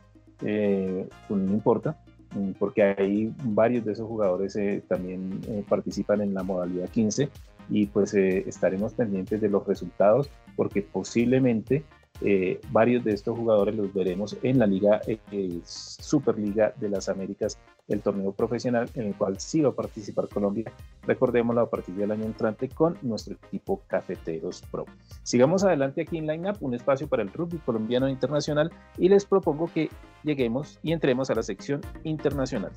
eh, 0.43 1.09
pues 1.29 1.41
no 1.41 1.53
importa, 1.53 1.97
mm, 2.35 2.53
porque 2.59 2.83
hay 2.83 3.33
varios 3.45 3.85
de 3.85 3.93
esos 3.93 4.09
jugadores 4.09 4.57
eh, 4.57 4.83
también 4.89 5.41
eh, 5.49 5.65
participan 5.69 6.21
en 6.21 6.35
la 6.35 6.43
modalidad 6.43 6.89
15 6.89 7.29
y 7.71 7.87
pues 7.87 8.13
estaremos 8.15 8.93
pendientes 8.93 9.41
de 9.41 9.49
los 9.49 9.67
resultados 9.67 10.29
porque 10.55 10.83
posiblemente 10.83 11.83
eh, 12.21 12.61
varios 12.71 13.05
de 13.05 13.13
estos 13.13 13.37
jugadores 13.37 13.75
los 13.75 13.93
veremos 13.93 14.37
en 14.43 14.59
la 14.59 14.67
Liga 14.67 15.01
eh, 15.07 15.61
Superliga 15.65 16.73
de 16.77 16.89
las 16.89 17.09
Américas, 17.09 17.59
el 17.89 18.01
torneo 18.01 18.33
profesional 18.33 18.89
en 18.95 19.09
el 19.09 19.15
cual 19.15 19.41
sí 19.41 19.61
va 19.61 19.71
a 19.71 19.75
participar 19.75 20.29
Colombia. 20.29 20.73
Recordémoslo 21.03 21.63
a 21.63 21.71
partir 21.71 21.95
del 21.97 22.13
año 22.13 22.25
entrante 22.25 22.69
con 22.69 22.97
nuestro 23.03 23.35
equipo 23.35 23.83
Cafeteros 23.87 24.63
Pro. 24.71 24.87
Sigamos 25.23 25.65
adelante 25.65 26.03
aquí 26.03 26.19
en 26.19 26.27
Line 26.27 26.51
Up, 26.51 26.59
un 26.61 26.75
espacio 26.75 27.09
para 27.09 27.23
el 27.23 27.33
rugby 27.33 27.59
colombiano 27.59 28.09
internacional 28.09 28.71
y 28.97 29.09
les 29.09 29.25
propongo 29.25 29.71
que 29.73 29.91
lleguemos 30.23 30.79
y 30.83 30.93
entremos 30.93 31.31
a 31.31 31.35
la 31.35 31.43
sección 31.43 31.81
internacional. 32.05 32.73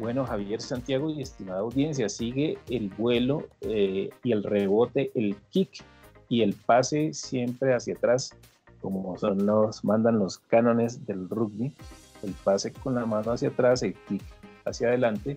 Bueno, 0.00 0.24
Javier 0.24 0.62
Santiago 0.62 1.10
y 1.10 1.20
estimada 1.20 1.60
audiencia, 1.60 2.08
sigue 2.08 2.56
el 2.70 2.88
vuelo 2.88 3.48
eh, 3.60 4.08
y 4.24 4.32
el 4.32 4.42
rebote, 4.42 5.10
el 5.14 5.36
kick 5.50 5.84
y 6.30 6.40
el 6.40 6.54
pase 6.54 7.12
siempre 7.12 7.74
hacia 7.74 7.92
atrás, 7.92 8.34
como 8.80 9.18
son 9.18 9.44
los, 9.44 9.84
mandan 9.84 10.18
los 10.18 10.38
cánones 10.38 11.04
del 11.04 11.28
rugby, 11.28 11.74
el 12.22 12.32
pase 12.32 12.72
con 12.72 12.94
la 12.94 13.04
mano 13.04 13.32
hacia 13.32 13.50
atrás, 13.50 13.82
el 13.82 13.92
kick 13.92 14.22
hacia 14.64 14.88
adelante 14.88 15.36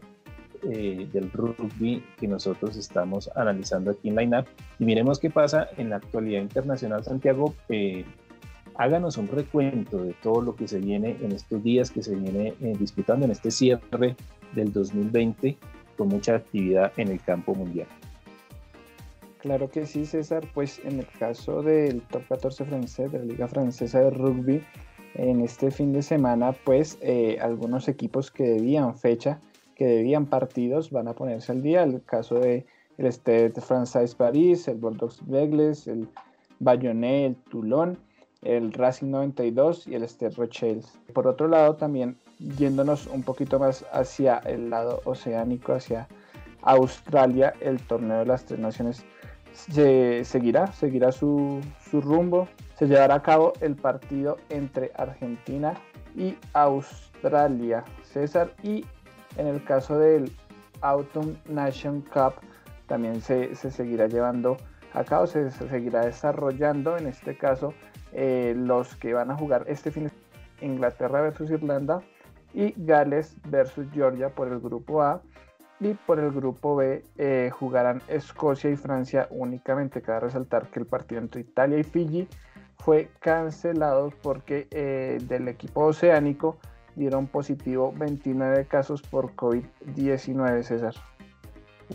eh, 0.62 1.10
del 1.12 1.30
rugby 1.34 2.02
que 2.18 2.30
nosotros 2.30 2.78
estamos 2.78 3.30
analizando 3.36 3.92
aquí 3.92 4.08
en 4.08 4.16
Line 4.16 4.40
Up. 4.40 4.46
Y 4.80 4.86
miremos 4.86 5.20
qué 5.20 5.30
pasa 5.30 5.68
en 5.76 5.90
la 5.90 5.98
actualidad 5.98 6.42
internacional, 6.42 7.04
Santiago. 7.04 7.54
Eh, 7.68 8.06
háganos 8.76 9.18
un 9.18 9.28
recuento 9.28 10.02
de 10.02 10.14
todo 10.24 10.42
lo 10.42 10.56
que 10.56 10.70
se 10.70 10.80
viene 10.80 11.18
en 11.22 11.34
estos 11.34 11.62
días 11.62 11.92
que 11.92 12.02
se 12.02 12.16
viene 12.16 12.54
disputando 12.80 13.26
en 13.26 13.32
este 13.32 13.52
cierre 13.52 14.16
del 14.56 14.72
2020 14.72 15.58
con 15.98 16.08
mucha 16.08 16.36
actividad 16.36 16.92
en 16.98 17.10
el 17.10 17.22
campo 17.22 17.54
mundial. 17.54 17.88
Claro 19.40 19.70
que 19.70 19.86
sí, 19.86 20.06
César. 20.06 20.48
Pues 20.54 20.80
en 20.86 21.00
el 21.00 21.08
caso 21.20 21.62
del 21.62 22.02
top 22.04 22.24
14 22.30 22.66
francés, 22.66 23.12
de 23.12 23.20
la 23.20 23.26
Liga 23.26 23.48
Francesa 23.48 24.00
de 24.00 24.10
Rugby, 24.10 24.64
en 25.16 25.42
este 25.42 25.70
fin 25.70 25.92
de 25.92 26.02
semana, 26.02 26.54
pues 26.64 26.98
eh, 27.02 27.38
algunos 27.42 27.88
equipos 27.88 28.32
que 28.32 28.44
debían 28.44 28.96
fecha, 28.96 29.42
que 29.76 29.86
debían 29.86 30.28
partidos, 30.28 30.92
van 30.92 31.10
a 31.10 31.14
ponerse 31.14 31.52
al 31.52 31.62
día. 31.62 31.84
El 31.84 32.02
caso 32.04 32.36
de 32.36 32.66
el 32.98 33.12
Stade 33.12 33.54
Français 33.56 34.16
París, 34.16 34.68
el 34.68 34.78
Bordeaux 34.78 35.20
Begles, 35.26 35.88
el 35.88 36.08
Bayonnet, 36.60 37.26
el 37.26 37.36
Toulon, 37.50 37.98
el 38.44 38.72
Racing 38.72 39.10
92 39.12 39.88
y 39.88 39.96
el 39.96 40.04
Stade 40.08 40.36
Rochelle. 40.36 40.84
Por 41.14 41.28
otro 41.28 41.48
lado, 41.48 41.76
también 41.76 42.18
yéndonos 42.58 43.08
un 43.08 43.24
poquito 43.24 43.60
más 43.60 43.86
hacia 43.92 44.38
el 44.40 44.70
lado 44.70 45.02
oceánico, 45.06 45.74
hacia 45.74 46.08
Australia, 46.62 47.54
el 47.60 47.82
torneo 47.82 48.20
de 48.20 48.26
las 48.26 48.46
tres 48.46 48.60
naciones 48.60 49.04
se 49.54 50.24
seguirá, 50.26 50.68
seguirá 50.72 51.12
su, 51.12 51.62
su 51.90 52.02
rumbo. 52.02 52.48
Se 52.76 52.88
llevará 52.88 53.16
a 53.16 53.22
cabo 53.22 53.54
el 53.62 53.76
partido 53.76 54.38
entre 54.50 54.92
Argentina 54.96 55.74
y 56.16 56.36
Australia, 56.54 57.84
César, 58.04 58.54
y 58.64 58.86
en 59.38 59.48
el 59.48 59.64
caso 59.64 59.98
del 59.98 60.32
Autumn 60.82 61.38
Nation 61.48 62.02
Cup 62.02 62.34
también 62.88 63.22
se, 63.22 63.56
se 63.56 63.72
seguirá 63.72 64.08
llevando 64.08 64.58
a 64.94 65.04
cabo, 65.04 65.28
se, 65.28 65.50
seguirá 65.52 66.06
desarrollando, 66.06 66.98
en 66.98 67.08
este 67.08 67.38
caso, 67.38 67.74
eh, 68.12 68.54
los 68.56 68.96
que 68.96 69.14
van 69.14 69.32
a 69.32 69.36
jugar 69.38 69.66
este 69.68 69.92
fin 69.92 70.06
de 70.06 70.66
Inglaterra 70.66 71.22
versus 71.22 71.50
Irlanda 71.50 72.04
y 72.54 72.74
Gales 72.78 73.36
versus 73.50 73.88
Georgia 73.94 74.30
por 74.30 74.48
el 74.48 74.60
grupo 74.60 75.02
A 75.02 75.22
y 75.80 75.94
por 75.94 76.20
el 76.20 76.32
grupo 76.32 76.76
B 76.76 77.04
eh, 77.18 77.50
jugarán 77.52 78.02
Escocia 78.08 78.70
y 78.70 78.76
Francia 78.76 79.28
únicamente. 79.32 80.02
Cabe 80.02 80.22
resaltar 80.22 80.68
que 80.68 80.80
el 80.80 80.86
partido 80.86 81.22
entre 81.22 81.42
Italia 81.42 81.80
y 81.80 81.84
Fiji 81.84 82.28
fue 82.78 83.10
cancelado 83.20 84.12
porque 84.22 84.68
eh, 84.72 85.18
del 85.28 85.48
equipo 85.48 85.86
oceánico 85.86 86.58
dieron 86.96 87.28
positivo 87.28 87.94
29 87.98 88.66
casos 88.66 89.02
por 89.02 89.36
COVID-19, 89.36 90.64
César. 90.64 90.94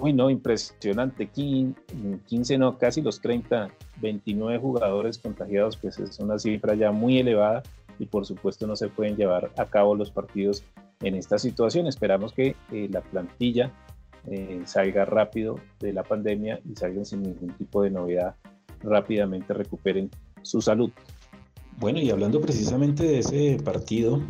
Uy, 0.00 0.12
no, 0.12 0.28
impresionante. 0.28 1.26
15, 1.28 2.58
no, 2.58 2.78
casi 2.78 3.00
los 3.00 3.20
30, 3.20 3.70
29 4.00 4.58
jugadores 4.58 5.18
contagiados, 5.18 5.76
pues 5.76 5.98
es 5.98 6.18
una 6.18 6.38
cifra 6.38 6.74
ya 6.74 6.90
muy 6.90 7.18
elevada 7.18 7.62
y 7.98 8.06
por 8.06 8.26
supuesto 8.26 8.66
no 8.66 8.76
se 8.76 8.88
pueden 8.88 9.16
llevar 9.16 9.50
a 9.56 9.66
cabo 9.66 9.94
los 9.94 10.10
partidos 10.10 10.64
en 11.00 11.14
esta 11.14 11.38
situación. 11.38 11.86
Esperamos 11.86 12.32
que 12.32 12.56
eh, 12.72 12.88
la 12.90 13.00
plantilla 13.00 13.72
eh, 14.26 14.62
salga 14.66 15.04
rápido 15.04 15.60
de 15.80 15.92
la 15.92 16.02
pandemia 16.02 16.60
y 16.68 16.76
salgan 16.76 17.04
sin 17.04 17.22
ningún 17.22 17.52
tipo 17.56 17.82
de 17.82 17.90
novedad, 17.90 18.34
rápidamente 18.82 19.54
recuperen 19.54 20.10
su 20.42 20.60
salud. 20.60 20.90
Bueno, 21.78 22.00
y 22.00 22.10
hablando 22.10 22.40
precisamente 22.40 23.04
de 23.04 23.20
ese 23.20 23.58
partido, 23.64 24.20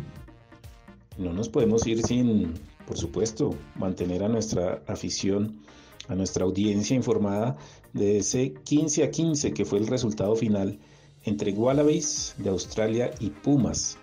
no 1.17 1.33
nos 1.33 1.49
podemos 1.49 1.85
ir 1.87 2.01
sin, 2.03 2.53
por 2.87 2.97
supuesto, 2.97 3.55
mantener 3.75 4.23
a 4.23 4.29
nuestra 4.29 4.83
afición, 4.87 5.59
a 6.07 6.15
nuestra 6.15 6.45
audiencia 6.45 6.95
informada 6.95 7.57
de 7.93 8.19
ese 8.19 8.53
15 8.53 9.03
a 9.03 9.11
15 9.11 9.53
que 9.53 9.65
fue 9.65 9.79
el 9.79 9.87
resultado 9.87 10.35
final 10.35 10.79
entre 11.25 11.51
Wallabies 11.51 12.35
de 12.37 12.49
Australia 12.49 13.11
y 13.19 13.29
Pumas 13.29 13.97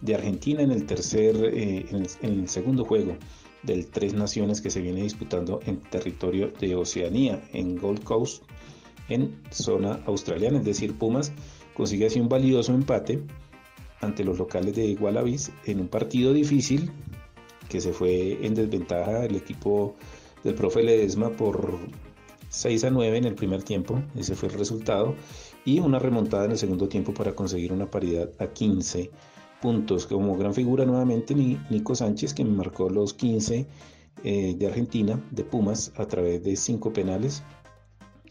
de 0.00 0.14
Argentina 0.14 0.62
en 0.62 0.70
el 0.70 0.86
tercer, 0.86 1.36
eh, 1.36 1.86
en, 2.22 2.48
segundo 2.48 2.84
juego 2.84 3.16
del 3.62 3.86
Tres 3.86 4.14
Naciones 4.14 4.60
que 4.60 4.70
se 4.70 4.80
viene 4.80 5.02
disputando 5.02 5.60
en 5.66 5.80
territorio 5.80 6.52
de 6.60 6.76
Oceanía, 6.76 7.42
en 7.52 7.76
Gold 7.76 8.04
Coast, 8.04 8.44
en 9.08 9.40
zona 9.50 10.00
australiana. 10.06 10.58
Es 10.58 10.64
decir, 10.64 10.96
Pumas 10.96 11.32
consigue 11.74 12.06
así 12.06 12.20
un 12.20 12.28
valioso 12.28 12.72
empate 12.72 13.22
ante 14.00 14.24
los 14.24 14.38
locales 14.38 14.76
de 14.76 14.94
Wallabies 14.94 15.50
en 15.64 15.80
un 15.80 15.88
partido 15.88 16.32
difícil 16.32 16.90
que 17.68 17.80
se 17.80 17.92
fue 17.92 18.44
en 18.46 18.54
desventaja 18.54 19.24
el 19.24 19.36
equipo 19.36 19.96
del 20.44 20.54
profe 20.54 20.82
Ledesma 20.82 21.30
por 21.30 21.78
6 22.48 22.84
a 22.84 22.90
9 22.90 23.18
en 23.18 23.24
el 23.24 23.34
primer 23.34 23.62
tiempo. 23.62 24.02
Ese 24.16 24.34
fue 24.34 24.48
el 24.48 24.54
resultado 24.54 25.16
y 25.68 25.80
una 25.80 25.98
remontada 25.98 26.46
en 26.46 26.52
el 26.52 26.58
segundo 26.58 26.88
tiempo 26.88 27.12
para 27.12 27.34
conseguir 27.34 27.74
una 27.74 27.90
paridad 27.90 28.30
a 28.38 28.46
15 28.46 29.10
puntos. 29.60 30.06
Como 30.06 30.34
gran 30.34 30.54
figura 30.54 30.86
nuevamente 30.86 31.34
Nico 31.34 31.94
Sánchez 31.94 32.32
que 32.32 32.42
marcó 32.42 32.88
los 32.88 33.12
15 33.12 33.66
eh, 34.24 34.54
de 34.56 34.66
Argentina, 34.66 35.22
de 35.30 35.44
Pumas, 35.44 35.92
a 35.96 36.06
través 36.06 36.42
de 36.42 36.56
5 36.56 36.94
penales 36.94 37.42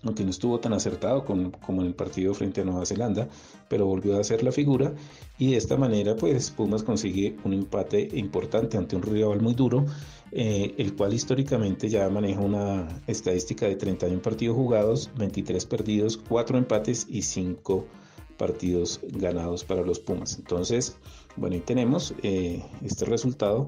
aunque 0.03 0.23
no 0.23 0.29
estuvo 0.29 0.59
tan 0.59 0.73
acertado 0.73 1.25
como 1.25 1.81
en 1.81 1.87
el 1.87 1.93
partido 1.93 2.33
frente 2.33 2.61
a 2.61 2.63
Nueva 2.63 2.85
Zelanda, 2.85 3.27
pero 3.69 3.85
volvió 3.85 4.19
a 4.19 4.23
ser 4.23 4.43
la 4.43 4.51
figura. 4.51 4.93
Y 5.37 5.51
de 5.51 5.57
esta 5.57 5.77
manera 5.77 6.15
pues 6.15 6.51
Pumas 6.51 6.83
consigue 6.83 7.35
un 7.43 7.53
empate 7.53 8.09
importante 8.13 8.77
ante 8.77 8.95
un 8.95 9.01
rival 9.01 9.41
muy 9.41 9.53
duro, 9.53 9.85
eh, 10.31 10.73
el 10.77 10.95
cual 10.95 11.13
históricamente 11.13 11.89
ya 11.89 12.09
maneja 12.09 12.41
una 12.41 12.87
estadística 13.07 13.67
de 13.67 13.75
31 13.75 14.21
partidos 14.21 14.55
jugados, 14.55 15.09
23 15.17 15.65
perdidos, 15.65 16.17
4 16.17 16.57
empates 16.57 17.07
y 17.09 17.21
5 17.21 17.85
partidos 18.37 18.99
ganados 19.03 19.63
para 19.63 19.81
los 19.81 19.99
Pumas. 19.99 20.37
Entonces, 20.37 20.97
bueno, 21.35 21.55
ahí 21.55 21.61
tenemos 21.61 22.13
eh, 22.23 22.63
este 22.83 23.05
resultado 23.05 23.67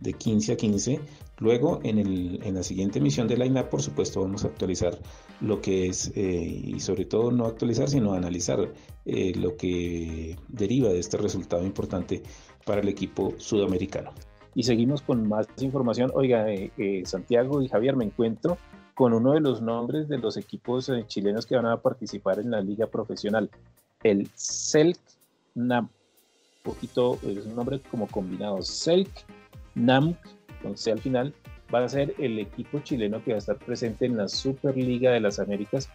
de 0.00 0.12
15 0.12 0.52
a 0.52 0.56
15 0.56 1.00
Luego, 1.40 1.80
en, 1.82 1.98
el, 1.98 2.40
en 2.42 2.54
la 2.54 2.62
siguiente 2.62 2.98
emisión 2.98 3.26
de 3.26 3.36
Line 3.36 3.60
Up, 3.60 3.70
por 3.70 3.82
supuesto, 3.82 4.20
vamos 4.20 4.44
a 4.44 4.48
actualizar 4.48 4.98
lo 5.40 5.60
que 5.60 5.86
es, 5.86 6.12
eh, 6.14 6.62
y 6.64 6.80
sobre 6.80 7.04
todo 7.04 7.30
no 7.30 7.46
actualizar, 7.46 7.88
sino 7.88 8.12
analizar 8.12 8.72
eh, 9.06 9.32
lo 9.36 9.56
que 9.56 10.36
deriva 10.48 10.90
de 10.90 10.98
este 10.98 11.16
resultado 11.16 11.64
importante 11.64 12.22
para 12.66 12.80
el 12.80 12.88
equipo 12.88 13.34
sudamericano. 13.38 14.12
Y 14.54 14.64
seguimos 14.64 15.02
con 15.02 15.28
más 15.28 15.46
información. 15.60 16.10
Oiga, 16.14 16.46
eh, 16.48 17.02
Santiago 17.04 17.62
y 17.62 17.68
Javier, 17.68 17.96
me 17.96 18.04
encuentro 18.04 18.58
con 18.94 19.14
uno 19.14 19.32
de 19.32 19.40
los 19.40 19.62
nombres 19.62 20.08
de 20.08 20.18
los 20.18 20.36
equipos 20.36 20.90
chilenos 21.06 21.46
que 21.46 21.56
van 21.56 21.66
a 21.66 21.80
participar 21.80 22.38
en 22.38 22.50
la 22.50 22.60
liga 22.60 22.86
profesional, 22.86 23.50
el 24.02 24.28
Selk 24.34 24.98
Nam. 25.54 25.84
Un 25.86 26.74
poquito, 26.74 27.18
es 27.22 27.46
un 27.46 27.56
nombre 27.56 27.80
como 27.90 28.06
combinado, 28.08 28.60
Selk 28.60 29.10
Nam 29.74 30.14
Entonces, 30.58 30.92
al 30.92 31.00
final 31.00 31.34
va 31.72 31.84
a 31.84 31.88
ser 31.88 32.14
el 32.18 32.38
equipo 32.38 32.80
chileno 32.80 33.22
que 33.22 33.32
va 33.32 33.36
a 33.36 33.38
estar 33.38 33.56
presente 33.56 34.06
en 34.06 34.16
la 34.16 34.28
Superliga 34.28 35.12
de 35.12 35.20
las 35.20 35.38
Américas, 35.38 35.88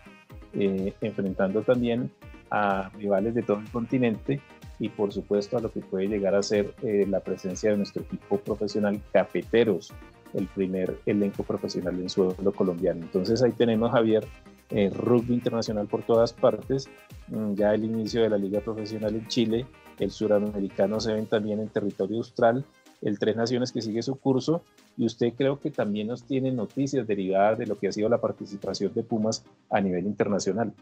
eh, 0.53 0.93
enfrentando 1.01 1.61
también 1.61 2.11
a 2.49 2.89
rivales 2.89 3.35
de 3.35 3.43
todo 3.43 3.59
el 3.59 3.69
continente 3.69 4.39
y 4.79 4.89
por 4.89 5.11
supuesto 5.11 5.57
a 5.57 5.61
lo 5.61 5.71
que 5.71 5.81
puede 5.81 6.07
llegar 6.07 6.35
a 6.35 6.43
ser 6.43 6.73
eh, 6.83 7.05
la 7.09 7.19
presencia 7.19 7.71
de 7.71 7.77
nuestro 7.77 8.03
equipo 8.03 8.37
profesional 8.37 9.01
Cafeteros, 9.11 9.93
el 10.33 10.47
primer 10.47 10.99
elenco 11.05 11.43
profesional 11.43 11.99
en 11.99 12.09
suelo 12.09 12.51
colombiano. 12.53 13.01
Entonces 13.03 13.41
ahí 13.41 13.51
tenemos, 13.51 13.91
Javier, 13.91 14.25
eh, 14.69 14.89
rugby 14.93 15.35
internacional 15.35 15.87
por 15.87 16.03
todas 16.03 16.33
partes, 16.33 16.89
mm, 17.27 17.53
ya 17.53 17.73
el 17.73 17.83
inicio 17.83 18.21
de 18.21 18.29
la 18.29 18.37
liga 18.37 18.59
profesional 18.61 19.15
en 19.15 19.27
Chile, 19.27 19.65
el 19.99 20.11
suramericano 20.11 20.99
se 20.99 21.13
ven 21.13 21.27
también 21.27 21.59
en 21.59 21.69
territorio 21.69 22.17
austral, 22.17 22.65
el 23.01 23.19
Tres 23.19 23.35
Naciones 23.35 23.71
que 23.71 23.81
sigue 23.81 24.01
su 24.01 24.15
curso 24.15 24.61
y 24.97 25.05
usted 25.05 25.33
creo 25.37 25.59
que 25.59 25.71
también 25.71 26.07
nos 26.07 26.23
tiene 26.23 26.51
noticias 26.51 27.07
derivadas 27.07 27.57
de 27.59 27.67
lo 27.67 27.77
que 27.77 27.87
ha 27.87 27.91
sido 27.91 28.09
la 28.09 28.19
participación 28.19 28.93
de 28.93 29.03
Pumas 29.03 29.43
a 29.69 29.81
nivel 29.81 30.05
internacional. 30.05 30.73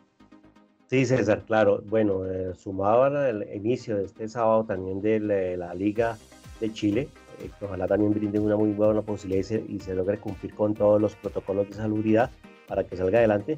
Sí, 0.94 1.06
César, 1.06 1.42
claro. 1.48 1.82
Bueno, 1.88 2.26
eh, 2.26 2.54
sumado 2.56 3.04
al 3.04 3.48
inicio 3.52 3.98
de 3.98 4.06
este 4.06 4.28
sábado 4.28 4.64
también 4.64 5.02
de 5.02 5.58
la, 5.58 5.74
Liga 5.74 6.18
de 6.60 6.72
Chile, 6.72 7.08
eh, 7.42 7.50
ojalá 7.62 7.88
también 7.88 8.14
brinde 8.14 8.40
una 8.40 8.56
muy 8.56 8.74
buena 8.74 9.02
posibilidad 9.02 9.60
y 9.68 9.80
se, 9.80 9.96
logre 9.96 10.20
cumplir 10.20 10.54
con 10.54 10.76
todos 10.76 11.02
los 11.02 11.16
protocolos 11.16 11.68
de 11.70 11.76
salubridad 11.78 12.30
para 12.68 12.84
que 12.84 12.96
salga 12.96 13.18
adelante. 13.18 13.58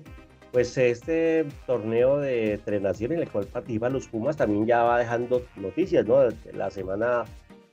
Pues 0.54 0.78
este 0.78 1.46
torneo 1.68 2.20
de 2.20 2.58
tres 2.64 2.82
naciones 2.82 3.18
en 3.18 3.24
el 3.24 3.30
cual 3.30 3.48
participan 3.48 3.92
los 3.92 4.08
Pumas 4.08 4.38
también 4.38 4.66
ya 4.66 4.84
va 4.84 5.00
dejando 5.00 5.42
noticias, 5.58 6.08
¿no? 6.08 6.20
La 6.54 6.72
semana, 6.72 7.26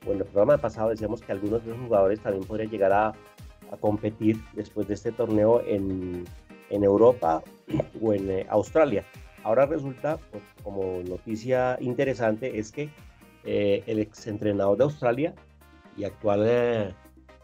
bueno, 0.05 0.23
el 0.23 0.27
programa 0.27 0.57
pasado 0.57 0.89
decíamos 0.89 1.21
que 1.21 1.31
algunos 1.31 1.63
de 1.63 1.71
los 1.71 1.79
jugadores 1.79 2.19
también 2.19 2.45
podrían 2.45 2.69
llegar 2.69 2.91
a, 2.91 3.07
a 3.71 3.77
competir 3.79 4.37
después 4.53 4.87
de 4.87 4.93
este 4.95 5.11
torneo 5.11 5.61
en, 5.65 6.25
en 6.69 6.83
Europa 6.83 7.41
o 8.01 8.13
en 8.13 8.29
eh, 8.29 8.45
Australia. 8.49 9.05
Ahora 9.43 9.65
resulta, 9.65 10.17
pues, 10.31 10.43
como 10.63 11.01
noticia 11.03 11.77
interesante, 11.81 12.59
es 12.59 12.71
que 12.71 12.89
eh, 13.43 13.83
el 13.87 13.99
exentrenador 13.99 14.77
de 14.77 14.83
Australia 14.85 15.35
y 15.97 16.05
actual 16.05 16.45
eh, 16.45 16.95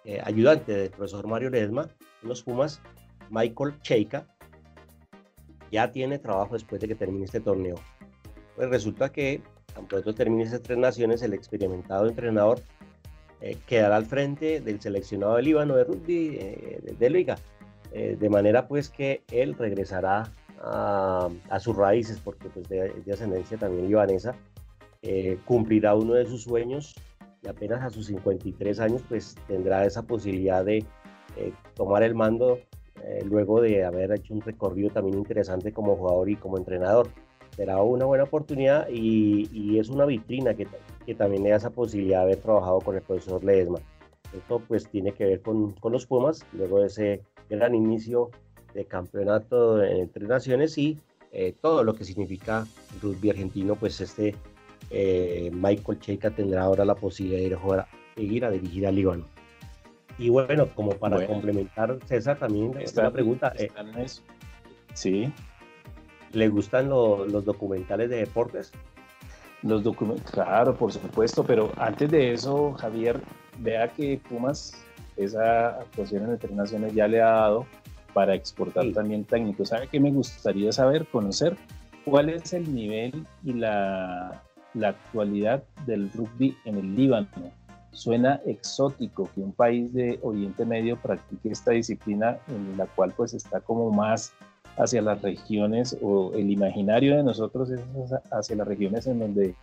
eh, 0.06 0.22
ayudante 0.24 0.72
del 0.72 0.89
profesor 0.91 1.28
Mario 1.28 1.50
Ledesma 1.50 1.89
en 2.24 2.30
los 2.30 2.41
Pumas, 2.41 2.82
Michael 3.30 3.80
Cheika, 3.82 4.26
ya 5.72 5.91
tiene 5.91 6.17
trabajo 6.17 6.54
después 6.54 6.80
de 6.82 6.88
que 6.88 6.95
termine 6.95 7.26
este 7.26 7.41
torneo. 7.41 7.76
Pues 8.56 8.69
resulta 8.69 9.12
que, 9.12 9.41
tan 9.79 9.87
pronto 9.87 10.13
termine 10.13 10.43
esas 10.43 10.61
tres 10.61 10.77
naciones, 10.77 11.21
el 11.21 11.33
experimentado 11.33 12.07
entrenador 12.07 12.59
quedará 13.65 13.95
al 13.95 14.05
frente 14.05 14.59
del 14.59 14.81
seleccionado 14.81 15.37
del 15.37 15.45
Líbano 15.45 15.77
de 15.77 15.85
rugby 15.85 16.29
de, 16.29 16.95
de 16.99 17.09
Liga. 17.09 17.37
de 17.91 18.29
manera 18.29 18.67
pues 18.67 18.89
que 18.89 19.23
él 19.31 19.55
regresará 19.57 20.29
a, 20.61 21.59
sus 21.59 21.75
raíces, 21.75 22.19
porque 22.23 22.49
pues 22.49 22.67
de, 22.69 23.03
ascendencia 23.11 23.57
también 23.57 23.87
libanesa, 23.87 24.35
eh, 25.01 25.37
cumplirá 25.45 25.95
uno 25.95 26.13
de 26.13 26.25
sus 26.25 26.43
sueños 26.43 26.95
y 27.41 27.47
apenas 27.47 27.81
a 27.83 27.89
sus 27.89 28.07
53 28.07 28.79
años 28.81 29.01
pues 29.07 29.35
tendrá 29.47 29.85
esa 29.85 30.03
posibilidad 30.03 30.65
de 30.65 30.79
eh, 31.37 31.53
tomar 31.75 32.03
el 32.03 32.15
mando 32.15 32.59
eh, 33.03 33.23
luego 33.23 33.61
de 33.61 33.85
haber 33.85 34.11
hecho 34.11 34.33
un 34.33 34.41
recorrido 34.41 34.89
también 34.89 35.17
interesante 35.17 35.71
como 35.71 35.95
jugador 35.95 36.29
y 36.29 36.35
como 36.35 36.57
entrenador. 36.57 37.07
Será 37.60 37.82
una 37.82 38.06
buena 38.06 38.24
oportunidad 38.24 38.88
y, 38.89 39.78
es 39.78 39.89
una 39.89 40.06
vitrina 40.06 40.54
que, 40.54 40.65
que, 41.06 41.13
también 41.13 41.43
le 41.43 41.50
da 41.50 41.58
esa 41.58 41.72
posibilidad 41.72 42.19
de 42.19 42.24
haber 42.24 42.38
trabajado 42.38 42.80
con 42.80 42.95
el 42.95 43.02
profesor 43.02 43.43
Ledesma. 43.43 43.80
Esto 44.34 44.63
pues 44.65 44.88
tiene 44.88 45.12
que 45.12 45.26
ver 45.26 45.41
con, 45.41 45.74
con 45.74 45.91
los 45.91 46.06
Pumas, 46.06 46.45
luego 46.54 46.80
de 46.80 46.88
ese 46.88 47.22
gran 47.50 47.76
inicio 47.76 48.30
de 48.74 48.86
campeonato 48.86 49.84
entre 49.84 50.26
naciones 50.26 50.78
y 50.78 51.00
eh, 51.34 51.54
todo 51.62 51.84
lo 51.84 51.95
que 51.95 52.06
significa 52.06 52.65
rugby 53.02 53.32
argentino, 53.32 53.76
pues 53.76 54.00
este 54.00 54.36
eh, 54.89 55.52
Michael 55.54 56.00
Cheika 56.00 56.32
tendrá 56.32 56.62
ahora 56.62 56.86
la 56.86 56.95
posibilidad 56.95 57.41
de 57.41 57.45
ir 57.45 57.54
a, 57.56 57.60
jugar, 57.60 57.88
ir 58.15 58.45
a 58.45 58.52
dirigir 58.52 58.88
a 58.88 58.91
Líbano. 58.93 59.26
Y 60.17 60.30
bueno, 60.30 60.69
como 60.76 60.91
para 60.91 61.28
complementar, 61.28 62.00
César, 62.06 62.39
también 62.39 62.72
está 62.80 63.02
una 63.02 63.12
pregunta. 63.12 63.52
Eh, 63.58 63.67
sí. 64.93 65.30
¿Le 66.33 66.47
gustan 66.47 66.89
los 66.89 67.45
documentales 67.45 68.09
de 68.09 68.17
deportes? 68.17 68.71
Los 69.63 69.83
documentales, 69.83 70.31
claro, 70.31 70.75
por 70.75 70.91
supuesto, 70.91 71.43
pero 71.43 71.71
antes 71.77 72.09
de 72.09 72.33
eso, 72.33 72.73
Javier, 72.73 73.19
vea 73.57 73.87
que 73.89 74.19
Pumas, 74.29 74.73
esa 75.17 75.79
actuación 75.79 76.29
en 76.29 76.37
Tres 76.37 76.53
Naciones 76.53 76.93
ya 76.93 77.07
le 77.07 77.21
ha 77.21 77.31
dado 77.31 77.65
para 78.13 78.35
exportar 78.35 78.85
también 78.93 79.25
técnicos. 79.25 79.69
¿Sabe 79.69 79.87
qué 79.87 79.99
me 79.99 80.11
gustaría 80.11 80.71
saber, 80.71 81.07
conocer? 81.07 81.57
¿Cuál 82.05 82.29
es 82.29 82.53
el 82.53 82.73
nivel 82.73 83.25
y 83.43 83.53
la, 83.53 84.41
la 84.73 84.89
actualidad 84.89 85.63
del 85.85 86.11
rugby 86.11 86.55
en 86.65 86.77
el 86.77 86.95
Líbano? 86.95 87.27
Suena 87.91 88.39
exótico 88.45 89.29
que 89.33 89.41
un 89.41 89.51
país 89.51 89.91
de 89.93 90.19
Oriente 90.21 90.63
Medio 90.63 90.95
practique 90.95 91.49
esta 91.49 91.71
disciplina 91.71 92.37
en 92.47 92.77
la 92.77 92.85
cual 92.85 93.13
pues 93.17 93.33
está 93.33 93.59
como 93.59 93.91
más 93.91 94.31
hacia 94.79 95.01
las 95.01 95.21
regiones 95.21 95.97
o 96.01 96.33
el 96.33 96.49
imaginario 96.49 97.15
de 97.17 97.23
nosotros 97.23 97.69
es 97.69 97.81
hacia 98.31 98.55
las 98.55 98.67
regiones 98.67 99.05
en 99.07 99.19
donde 99.19 99.55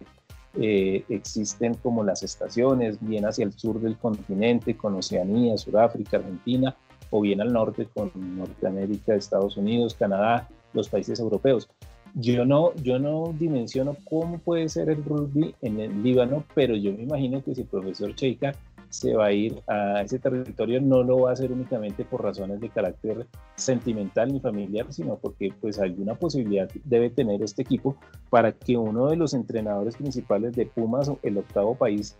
eh, 0.58 1.04
existen 1.08 1.74
como 1.74 2.04
las 2.04 2.22
estaciones, 2.22 2.98
bien 3.00 3.26
hacia 3.26 3.44
el 3.44 3.52
sur 3.52 3.80
del 3.80 3.96
continente, 3.96 4.76
con 4.76 4.94
Oceanía, 4.94 5.56
Sudáfrica, 5.58 6.18
Argentina, 6.18 6.76
o 7.10 7.20
bien 7.20 7.40
al 7.40 7.52
norte 7.52 7.86
con 7.94 8.10
Norteamérica, 8.36 9.14
Estados 9.14 9.56
Unidos, 9.56 9.94
Canadá, 9.94 10.48
los 10.72 10.88
países 10.88 11.18
europeos. 11.18 11.68
Yo 12.14 12.44
no, 12.44 12.74
yo 12.76 12.98
no 12.98 13.34
dimensiono 13.38 13.96
cómo 14.08 14.38
puede 14.38 14.68
ser 14.68 14.88
el 14.88 15.04
rugby 15.04 15.54
en 15.60 15.80
el 15.80 16.02
Líbano, 16.02 16.44
pero 16.54 16.74
yo 16.74 16.92
me 16.92 17.02
imagino 17.02 17.42
que 17.42 17.54
si 17.54 17.62
el 17.62 17.66
profesor 17.66 18.14
Cheika 18.14 18.54
se 18.90 19.14
va 19.14 19.26
a 19.26 19.32
ir 19.32 19.62
a 19.66 20.02
ese 20.02 20.18
territorio, 20.18 20.80
no 20.80 21.02
lo 21.02 21.20
va 21.20 21.30
a 21.30 21.32
hacer 21.32 21.52
únicamente 21.52 22.04
por 22.04 22.22
razones 22.22 22.60
de 22.60 22.70
carácter 22.70 23.26
sentimental 23.56 24.32
ni 24.32 24.40
familiar, 24.40 24.92
sino 24.92 25.16
porque 25.16 25.52
pues 25.60 25.78
alguna 25.78 26.14
posibilidad 26.14 26.68
debe 26.84 27.10
tener 27.10 27.42
este 27.42 27.62
equipo 27.62 27.96
para 28.30 28.52
que 28.52 28.76
uno 28.76 29.08
de 29.08 29.16
los 29.16 29.34
entrenadores 29.34 29.96
principales 29.96 30.54
de 30.54 30.66
Pumas, 30.66 31.10
el 31.22 31.38
octavo 31.38 31.74
país 31.74 32.16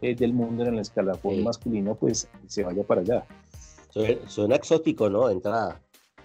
eh, 0.00 0.14
del 0.14 0.32
mundo 0.32 0.64
en 0.64 0.74
el 0.74 0.80
escalafón 0.80 1.42
masculino, 1.42 1.94
pues 1.94 2.28
se 2.46 2.64
vaya 2.64 2.82
para 2.82 3.00
allá. 3.00 3.24
Suena, 4.26 4.54
exótico, 4.54 5.10
¿no? 5.10 5.26
De 5.26 5.34
entrada. 5.34 5.80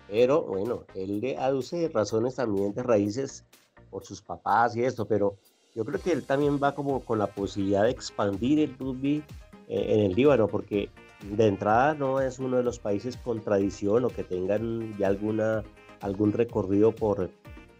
Pero 0.07 0.43
bueno, 0.43 0.83
él 0.93 1.19
le 1.19 1.37
aduce 1.37 1.89
razones 1.89 2.35
también 2.35 2.73
de 2.73 2.83
raíces 2.83 3.43
por 3.89 4.05
sus 4.05 4.21
papás 4.21 4.75
y 4.75 4.83
esto, 4.83 5.05
pero 5.05 5.35
yo 5.73 5.83
creo 5.83 5.99
que 5.99 6.11
él 6.11 6.23
también 6.23 6.59
va 6.61 6.75
como 6.75 6.99
con 7.01 7.17
la 7.17 7.27
posibilidad 7.27 7.83
de 7.83 7.89
expandir 7.89 8.59
el 8.59 8.77
rugby 8.77 9.23
eh, 9.67 9.85
en 9.89 9.99
el 10.01 10.13
Líbano, 10.13 10.47
porque 10.47 10.89
de 11.29 11.47
entrada 11.47 11.93
no 11.93 12.19
es 12.19 12.39
uno 12.39 12.57
de 12.57 12.63
los 12.63 12.79
países 12.79 13.17
con 13.17 13.41
tradición 13.41 14.05
o 14.05 14.09
que 14.09 14.23
tengan 14.23 14.95
ya 14.97 15.07
alguna, 15.07 15.63
algún 16.01 16.31
recorrido 16.33 16.93
por, 16.93 17.29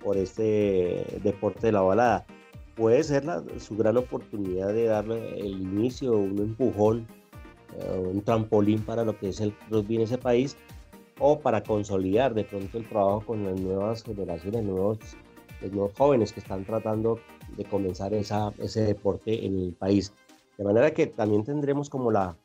por 0.03 0.17
este 0.17 1.19
deporte 1.23 1.67
de 1.67 1.73
la 1.73 1.81
balada. 1.81 2.25
Puede 2.75 3.03
ser 3.03 3.23
su 3.57 3.77
gran 3.77 3.97
oportunidad 3.97 4.73
de 4.73 4.85
darle 4.85 5.39
el 5.39 5.61
inicio, 5.61 6.13
un 6.13 6.39
empujón 6.39 7.07
eh, 7.77 7.99
un 7.99 8.21
trampolín 8.21 8.81
para 8.83 9.03
lo 9.03 9.17
que 9.17 9.29
es 9.29 9.41
el 9.41 9.53
rugby 9.69 9.95
en 9.95 10.01
ese 10.03 10.17
país 10.17 10.55
o 11.19 11.39
para 11.39 11.61
consolidar 11.63 12.33
de 12.33 12.45
pronto 12.45 12.77
el 12.77 12.87
trabajo 12.87 13.21
con 13.25 13.43
las 13.43 13.59
nuevas 13.59 14.03
generaciones, 14.03 14.63
nuevos, 14.63 14.99
los 15.61 15.71
nuevos 15.71 15.93
jóvenes 15.97 16.31
que 16.31 16.39
están 16.39 16.63
tratando 16.63 17.19
de 17.57 17.65
comenzar 17.65 18.13
esa, 18.13 18.53
ese 18.59 18.81
deporte 18.83 19.45
en 19.45 19.59
el 19.59 19.73
país. 19.73 20.13
De 20.57 20.63
manera 20.63 20.91
que 20.91 21.07
también 21.07 21.43
tendremos 21.43 21.89
como 21.89 22.11
la, 22.11 22.35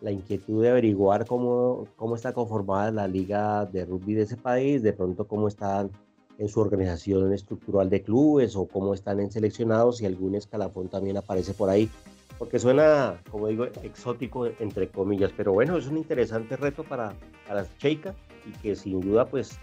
la 0.00 0.10
inquietud 0.10 0.62
de 0.62 0.70
averiguar 0.70 1.26
cómo, 1.26 1.86
cómo 1.96 2.16
está 2.16 2.32
conformada 2.32 2.90
la 2.90 3.08
liga 3.08 3.66
de 3.66 3.84
rugby 3.84 4.14
de 4.14 4.22
ese 4.22 4.36
país, 4.36 4.82
de 4.82 4.92
pronto 4.92 5.26
cómo 5.26 5.48
están 5.48 5.90
en 6.38 6.48
su 6.48 6.60
organización 6.60 7.32
estructural 7.32 7.90
de 7.90 8.02
clubes 8.02 8.54
o 8.56 8.66
cómo 8.66 8.94
están 8.94 9.20
en 9.20 9.30
seleccionados 9.30 10.00
y 10.00 10.06
algún 10.06 10.34
escalafón 10.36 10.88
también 10.88 11.16
aparece 11.16 11.52
por 11.52 11.68
ahí 11.68 11.90
porque 12.38 12.58
suena, 12.58 13.20
como 13.30 13.48
digo, 13.48 13.64
exótico 13.82 14.46
entre 14.46 14.88
comillas, 14.88 15.32
pero 15.36 15.52
bueno, 15.52 15.76
es 15.76 15.88
un 15.88 15.98
interesante 15.98 16.56
reto 16.56 16.84
para, 16.84 17.12
para 17.46 17.66
Cheika 17.78 18.14
y 18.46 18.52
que 18.60 18.76
sin 18.76 19.00
duda 19.00 19.26
pues 19.26 19.58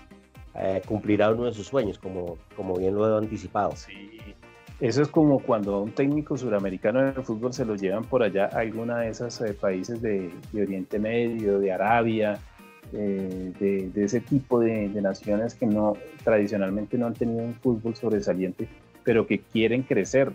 eh, 0.56 0.82
cumplirá 0.86 1.32
uno 1.32 1.46
de 1.46 1.54
sus 1.54 1.68
sueños, 1.68 1.98
como, 1.98 2.38
como 2.56 2.76
bien 2.76 2.96
lo 2.96 3.10
he 3.10 3.18
anticipado. 3.18 3.74
Sí, 3.76 4.15
eso 4.80 5.02
es 5.02 5.08
como 5.08 5.40
cuando 5.40 5.76
a 5.76 5.82
un 5.82 5.92
técnico 5.92 6.38
suramericano 6.38 7.02
de 7.02 7.14
fútbol 7.22 7.54
se 7.54 7.66
lo 7.66 7.76
llevan 7.76 8.04
por 8.04 8.24
allá 8.24 8.50
a 8.52 8.60
alguna 8.60 9.00
de 9.00 9.10
esos 9.10 9.40
eh, 9.42 9.54
países 9.54 10.02
de, 10.02 10.34
Oriente 10.54 11.00
Medio, 11.00 11.60
de 11.60 11.72
Arabia, 11.72 12.40
eh, 12.92 13.54
de, 13.60 14.04
ese 14.04 14.20
tipo 14.20 14.60
de, 14.60 14.90
naciones 15.02 15.56
que 15.56 15.66
no 15.66 15.94
tradicionalmente 16.24 16.98
no 16.98 17.08
han 17.08 17.14
tenido 17.14 17.44
un 17.44 17.56
fútbol 17.56 17.96
sobresaliente, 17.96 18.68
pero 19.04 19.26
que 19.26 19.40
quieren 19.40 19.84
crecer. 19.84 20.34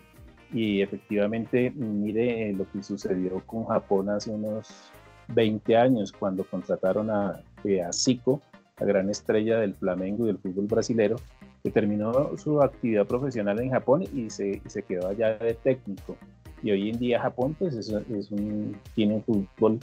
Y 0.52 0.80
efectivamente, 0.80 1.70
mire 1.70 2.52
lo 2.54 2.68
que 2.70 2.82
sucedió 2.82 3.40
con 3.46 3.66
Japón 3.66 4.08
hace 4.08 4.30
unos 4.30 4.90
20 5.28 5.76
años 5.76 6.12
cuando 6.12 6.44
contrataron 6.44 7.08
a, 7.10 7.40
eh, 7.62 7.82
a 7.82 7.92
Zico, 7.92 8.42
la 8.80 8.86
gran 8.86 9.10
estrella 9.10 9.58
del 9.60 9.74
Flamengo 9.74 10.24
y 10.24 10.28
del 10.28 10.38
fútbol 10.38 10.66
brasilero, 10.66 11.16
que 11.62 11.70
terminó 11.70 12.36
su 12.36 12.62
actividad 12.62 13.06
profesional 13.06 13.60
en 13.60 13.70
Japón 13.70 14.04
y 14.14 14.30
se, 14.30 14.62
se 14.66 14.82
quedó 14.82 15.08
allá 15.08 15.36
de 15.36 15.54
técnico. 15.54 16.16
Y 16.62 16.70
hoy 16.70 16.90
en 16.90 16.98
día 16.98 17.20
Japón 17.20 17.54
pues 17.58 17.74
es, 17.74 17.88
es 17.88 18.30
un, 18.30 18.76
tiene 18.94 19.14
un 19.14 19.22
fútbol, 19.22 19.78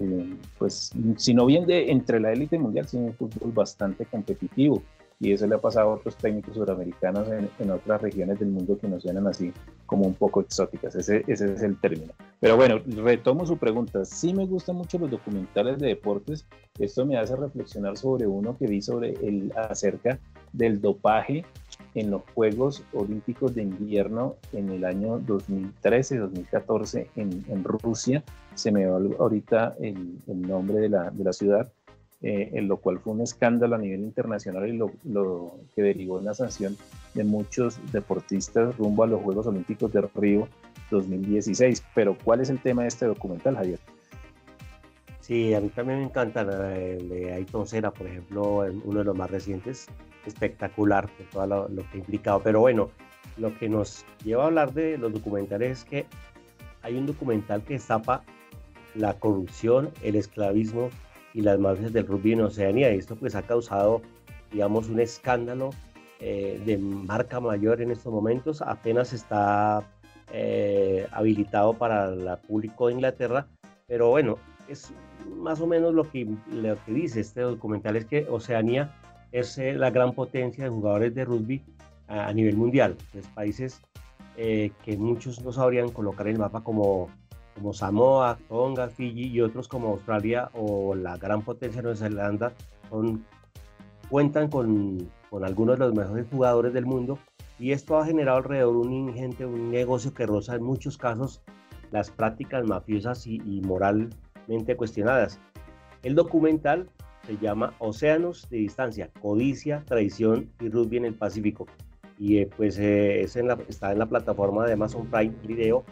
eh, 0.00 0.34
pues 0.58 0.92
si 1.16 1.34
no 1.34 1.46
bien 1.46 1.66
de 1.66 1.90
entre 1.90 2.20
la 2.20 2.32
élite 2.32 2.58
mundial, 2.58 2.86
sino 2.86 3.06
un 3.06 3.14
fútbol 3.14 3.52
bastante 3.52 4.06
competitivo 4.06 4.82
y 5.18 5.32
eso 5.32 5.46
le 5.46 5.54
ha 5.54 5.58
pasado 5.58 5.90
a 5.90 5.94
otros 5.94 6.16
técnicos 6.16 6.54
sudamericanos 6.54 7.26
en, 7.58 7.70
otras 7.70 8.02
regiones 8.02 8.38
del 8.38 8.50
mundo 8.50 8.78
que 8.78 8.86
nos 8.86 9.02
suenan 9.02 9.26
así 9.26 9.52
como 9.86 10.04
un 10.04 10.14
poco 10.14 10.42
exóticas. 10.42 10.94
Ese, 10.94 11.24
ese, 11.26 11.54
es 11.54 11.62
el 11.62 11.80
término. 11.80 12.12
Pero 12.38 12.56
bueno, 12.56 12.80
retomo 12.86 13.46
su 13.46 13.56
pregunta. 13.56 14.04
Sí 14.04 14.34
me 14.34 14.46
gustan 14.46 14.76
mucho 14.76 14.98
los 14.98 15.10
documentales 15.10 15.78
de 15.78 15.88
deportes. 15.88 16.46
Esto 16.78 17.06
me 17.06 17.16
hace 17.16 17.34
reflexionar 17.34 17.96
sobre 17.96 18.26
uno 18.26 18.58
que 18.58 18.66
vi 18.66 18.82
sobre 18.82 19.12
el 19.26 19.52
acerca 19.56 20.18
del 20.52 20.80
dopaje 20.80 21.44
en 21.94 22.10
los 22.10 22.22
Juegos 22.34 22.84
Olímpicos 22.92 23.54
de 23.54 23.62
Invierno 23.62 24.36
en 24.52 24.68
el 24.68 24.84
año 24.84 25.18
2013-2014 25.20 27.08
en, 27.16 27.44
en, 27.48 27.64
Rusia. 27.64 28.22
Se 28.54 28.70
me 28.70 28.86
va 28.86 28.98
ahorita 29.18 29.76
el, 29.80 30.18
el 30.26 30.42
nombre 30.42 30.78
de 30.78 30.88
la, 30.90 31.10
de 31.10 31.24
la 31.24 31.32
ciudad 31.32 31.72
eh, 32.22 32.50
en 32.54 32.66
lo 32.66 32.78
cual 32.78 32.98
fue 32.98 33.12
un 33.12 33.20
escándalo 33.20 33.76
a 33.76 33.78
nivel 33.78 34.00
internacional 34.00 34.66
y 34.68 34.72
lo, 34.72 35.58
que 35.74 35.82
derivó 35.82 36.18
en 36.18 36.24
la 36.24 36.34
sanción 36.34 36.76
de 37.14 37.24
muchos 37.24 37.78
deportistas 37.92 38.76
rumbo 38.78 39.04
a 39.04 39.06
los 39.06 39.20
Juegos 39.22 39.46
Olímpicos 39.46 39.92
de 39.92 40.08
Río 40.14 40.48
2016. 40.90 41.84
Pero 41.94 42.16
¿cuál 42.24 42.40
es 42.40 42.48
el 42.48 42.58
tema 42.58 42.82
de 42.82 42.88
este 42.88 43.06
documental, 43.06 43.56
Javier? 43.56 43.78
Sí, 45.20 45.52
a 45.54 45.60
mí 45.60 45.68
también 45.68 45.98
me 45.98 46.04
encanta 46.06 46.40
el 46.40 47.08
de 47.08 47.32
Ayrton 47.34 47.66
Senna, 47.66 47.90
por 47.90 48.06
ejemplo, 48.06 48.64
uno 48.84 48.98
de 49.00 49.04
los 49.04 49.16
más 49.16 49.30
recientes, 49.30 49.86
espectacular 50.24 51.08
por 51.08 51.26
todo 51.26 51.46
lo, 51.46 51.68
lo 51.68 51.82
que 51.90 51.96
ha 51.96 51.98
implicado. 51.98 52.40
Pero 52.42 52.60
bueno, 52.60 52.90
lo 53.36 53.56
que 53.58 53.68
nos 53.68 54.06
lleva 54.24 54.44
a 54.44 54.46
hablar 54.46 54.72
de 54.72 54.96
los 54.96 55.12
documentales 55.12 55.78
es 55.80 55.84
que 55.84 56.06
hay 56.82 56.96
un 56.96 57.06
documental 57.06 57.62
que 57.62 57.74
destapa 57.74 58.24
la 58.94 59.18
corrupción, 59.18 59.90
el 60.02 60.16
esclavismo 60.16 60.90
y 61.36 61.42
las 61.42 61.58
mafias 61.58 61.92
del 61.92 62.06
rugby 62.06 62.32
en 62.32 62.40
Oceanía. 62.40 62.94
Y 62.94 62.98
esto 62.98 63.14
pues 63.14 63.34
ha 63.34 63.42
causado, 63.42 64.00
digamos, 64.50 64.88
un 64.88 65.00
escándalo 65.00 65.68
eh, 66.18 66.58
de 66.64 66.78
marca 66.78 67.40
mayor 67.40 67.82
en 67.82 67.90
estos 67.90 68.10
momentos. 68.10 68.62
Apenas 68.62 69.12
está 69.12 69.86
eh, 70.32 71.06
habilitado 71.12 71.74
para 71.74 72.06
el 72.06 72.38
público 72.48 72.86
de 72.86 72.94
Inglaterra, 72.94 73.46
pero 73.86 74.08
bueno, 74.08 74.38
es 74.66 74.94
más 75.36 75.60
o 75.60 75.66
menos 75.66 75.92
lo 75.92 76.10
que, 76.10 76.26
lo 76.50 76.82
que 76.86 76.92
dice 76.92 77.20
este 77.20 77.42
documental, 77.42 77.96
es 77.96 78.06
que 78.06 78.26
Oceanía 78.30 78.94
es 79.30 79.58
eh, 79.58 79.74
la 79.74 79.90
gran 79.90 80.14
potencia 80.14 80.64
de 80.64 80.70
jugadores 80.70 81.14
de 81.14 81.26
rugby 81.26 81.62
a, 82.08 82.32
nivel 82.32 82.56
mundial. 82.56 82.96
Es 83.12 83.26
países 83.26 83.82
que 84.36 84.96
muchos 84.98 85.42
no 85.42 85.50
sabrían 85.50 85.90
colocar 85.90 86.26
en 86.28 86.34
el 86.34 86.40
mapa 86.40 86.62
como 86.62 87.08
como 87.56 87.72
Samoa, 87.72 88.38
Tonga, 88.48 88.88
Fiji 88.88 89.28
y 89.28 89.40
otros 89.40 89.66
como 89.66 89.88
Australia 89.88 90.50
o 90.52 90.94
la 90.94 91.16
gran 91.16 91.42
potencia 91.42 91.82
Nueva 91.82 91.96
Zelanda 91.96 92.52
cuentan 94.10 94.48
con, 94.48 95.10
algunos 95.42 95.78
de 95.78 95.86
los 95.86 95.94
mejores 95.94 96.26
jugadores 96.30 96.72
del 96.72 96.86
mundo 96.86 97.18
y 97.58 97.72
esto 97.72 97.98
ha 97.98 98.06
generado 98.06 98.38
alrededor 98.38 98.76
un 98.76 98.92
ingente, 98.92 99.44
un 99.46 99.70
negocio 99.70 100.12
que 100.12 100.26
roza 100.26 100.54
en 100.54 100.62
muchos 100.62 100.98
casos 100.98 101.42
las 101.90 102.10
prácticas 102.10 102.64
mafiosas 102.66 103.26
y, 103.26 103.38
moralmente 103.64 104.76
cuestionadas. 104.76 105.40
El 106.02 106.14
documental 106.14 106.88
se 107.26 107.38
llama 107.38 107.74
Océanos 107.78 108.48
de 108.50 108.58
Distancia, 108.58 109.10
Codicia, 109.20 109.82
Traición 109.86 110.50
y 110.60 110.68
Rugby 110.68 110.98
en 110.98 111.06
el 111.06 111.14
Pacífico. 111.14 111.66
Y 112.18 112.38
eh, 112.38 112.50
pues 112.56 112.78
eh, 112.78 113.22
está 113.22 113.92
en 113.92 113.98
la 113.98 114.06
plataforma 114.06 114.66
de 114.66 114.74
Amazon 114.74 115.06
Prime 115.06 115.34
Video 115.46 115.84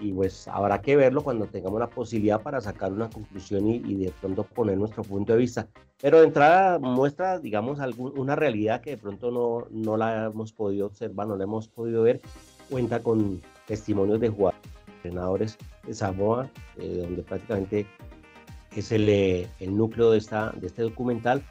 y 0.00 0.12
pues 0.12 0.48
habrá 0.48 0.80
que 0.80 0.96
verlo 0.96 1.22
cuando 1.22 1.46
tengamos 1.46 1.78
la 1.78 1.88
posibilidad 1.88 2.40
para 2.40 2.60
sacar 2.60 2.92
una 2.92 3.10
conclusión 3.10 3.68
y, 3.68 3.94
de 3.94 4.12
pronto 4.20 4.44
poner 4.44 4.78
nuestro 4.78 5.02
punto 5.02 5.32
de 5.32 5.38
vista. 5.38 5.68
Pero 6.00 6.20
de 6.20 6.26
entrada 6.26 6.78
muestra, 6.78 7.38
digamos, 7.38 7.78
una 7.98 8.34
realidad 8.34 8.80
que 8.80 8.90
de 8.90 8.96
pronto 8.96 9.30
no, 9.30 9.66
no 9.70 9.96
la 9.96 10.26
hemos 10.26 10.52
podido 10.52 10.86
observar, 10.86 11.28
no 11.28 11.36
la 11.36 11.44
hemos 11.44 11.68
podido 11.68 12.02
ver. 12.02 12.20
Cuenta 12.70 13.02
con 13.02 13.40
testimonios 13.66 14.20
de 14.20 14.30
jugadores, 14.30 14.60
entrenadores 14.96 15.58
de 15.86 15.94
Samoa, 15.94 16.48
eh, 16.78 17.02
donde 17.02 17.22
prácticamente 17.22 17.86
es 18.74 18.92
el, 18.92 19.08
eh, 19.08 19.48
el 19.60 19.76
núcleo 19.76 20.10
de, 20.10 20.18
esta, 20.18 20.52
de 20.56 20.68
este 20.68 20.82
documental. 20.82 21.42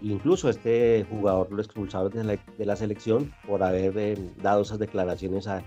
Incluso 0.00 0.48
este 0.48 1.04
jugador 1.10 1.52
lo 1.52 1.60
expulsaron 1.60 2.10
de 2.10 2.24
la, 2.24 2.38
de 2.56 2.64
la 2.64 2.76
selección 2.76 3.34
por 3.46 3.62
haber 3.62 3.98
eh, 3.98 4.16
dado 4.42 4.62
esas 4.62 4.78
declaraciones 4.78 5.46
a, 5.46 5.62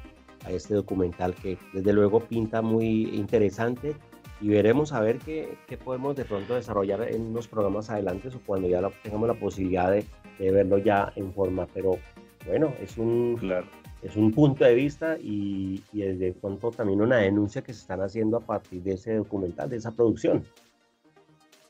a 0.45 0.51
este 0.51 0.73
documental 0.73 1.33
que 1.35 1.57
desde 1.73 1.93
luego 1.93 2.19
pinta 2.19 2.61
muy 2.61 3.15
interesante 3.15 3.95
y 4.41 4.49
veremos 4.49 4.91
a 4.91 4.99
ver 4.99 5.19
qué, 5.19 5.57
qué 5.67 5.77
podemos 5.77 6.15
de 6.15 6.25
pronto 6.25 6.55
desarrollar 6.55 7.01
en 7.13 7.21
unos 7.21 7.47
programas 7.47 7.89
adelante 7.89 8.27
o 8.27 8.39
cuando 8.45 8.67
ya 8.67 8.81
tengamos 9.01 9.27
la 9.29 9.35
posibilidad 9.35 9.91
de, 9.91 10.05
de, 10.37 10.51
verlo 10.51 10.77
ya 10.77 11.13
en 11.15 11.33
forma. 11.33 11.65
Pero 11.73 11.97
bueno, 12.45 12.73
es 12.81 12.97
un, 12.97 13.37
claro. 13.39 13.67
es 14.01 14.17
un 14.17 14.31
punto 14.31 14.65
de 14.65 14.75
vista 14.75 15.17
y, 15.17 15.81
y 15.93 16.01
desde 16.01 16.33
pronto 16.33 16.71
también 16.71 17.01
una 17.01 17.17
denuncia 17.17 17.61
que 17.61 17.73
se 17.73 17.79
están 17.79 18.01
haciendo 18.01 18.37
a 18.37 18.41
partir 18.41 18.83
de 18.83 18.95
ese 18.95 19.15
documental, 19.15 19.69
de 19.69 19.77
esa 19.77 19.91
producción. 19.91 20.43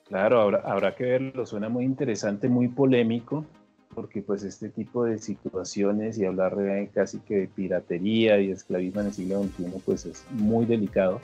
Claro, 0.07 0.41
habrá, 0.41 0.59
habrá 0.59 0.95
que 0.95 1.03
verlo, 1.03 1.45
suena 1.45 1.69
muy 1.69 1.85
interesante, 1.85 2.49
muy 2.49 2.69
polémico, 2.69 3.45
porque 3.93 4.21
pues 4.21 4.43
este 4.43 4.69
tipo 4.69 5.05
de 5.05 5.17
situaciones 5.19 6.17
y 6.17 6.25
hablar 6.25 6.55
de 6.55 6.89
casi 6.93 7.19
que 7.19 7.35
de 7.39 7.47
piratería 7.47 8.39
y 8.39 8.51
esclavismo 8.51 9.01
en 9.01 9.07
el 9.07 9.13
siglo 9.13 9.43
XXI 9.43 9.65
pues 9.85 10.05
es 10.05 10.25
muy 10.31 10.65
delicado. 10.65 11.21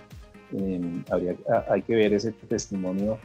Em, 0.51 1.03
habría, 1.11 1.35
hay 1.69 1.81
que 1.83 1.95
ver 1.95 2.13
ese 2.13 2.31
testimonio 2.31 3.19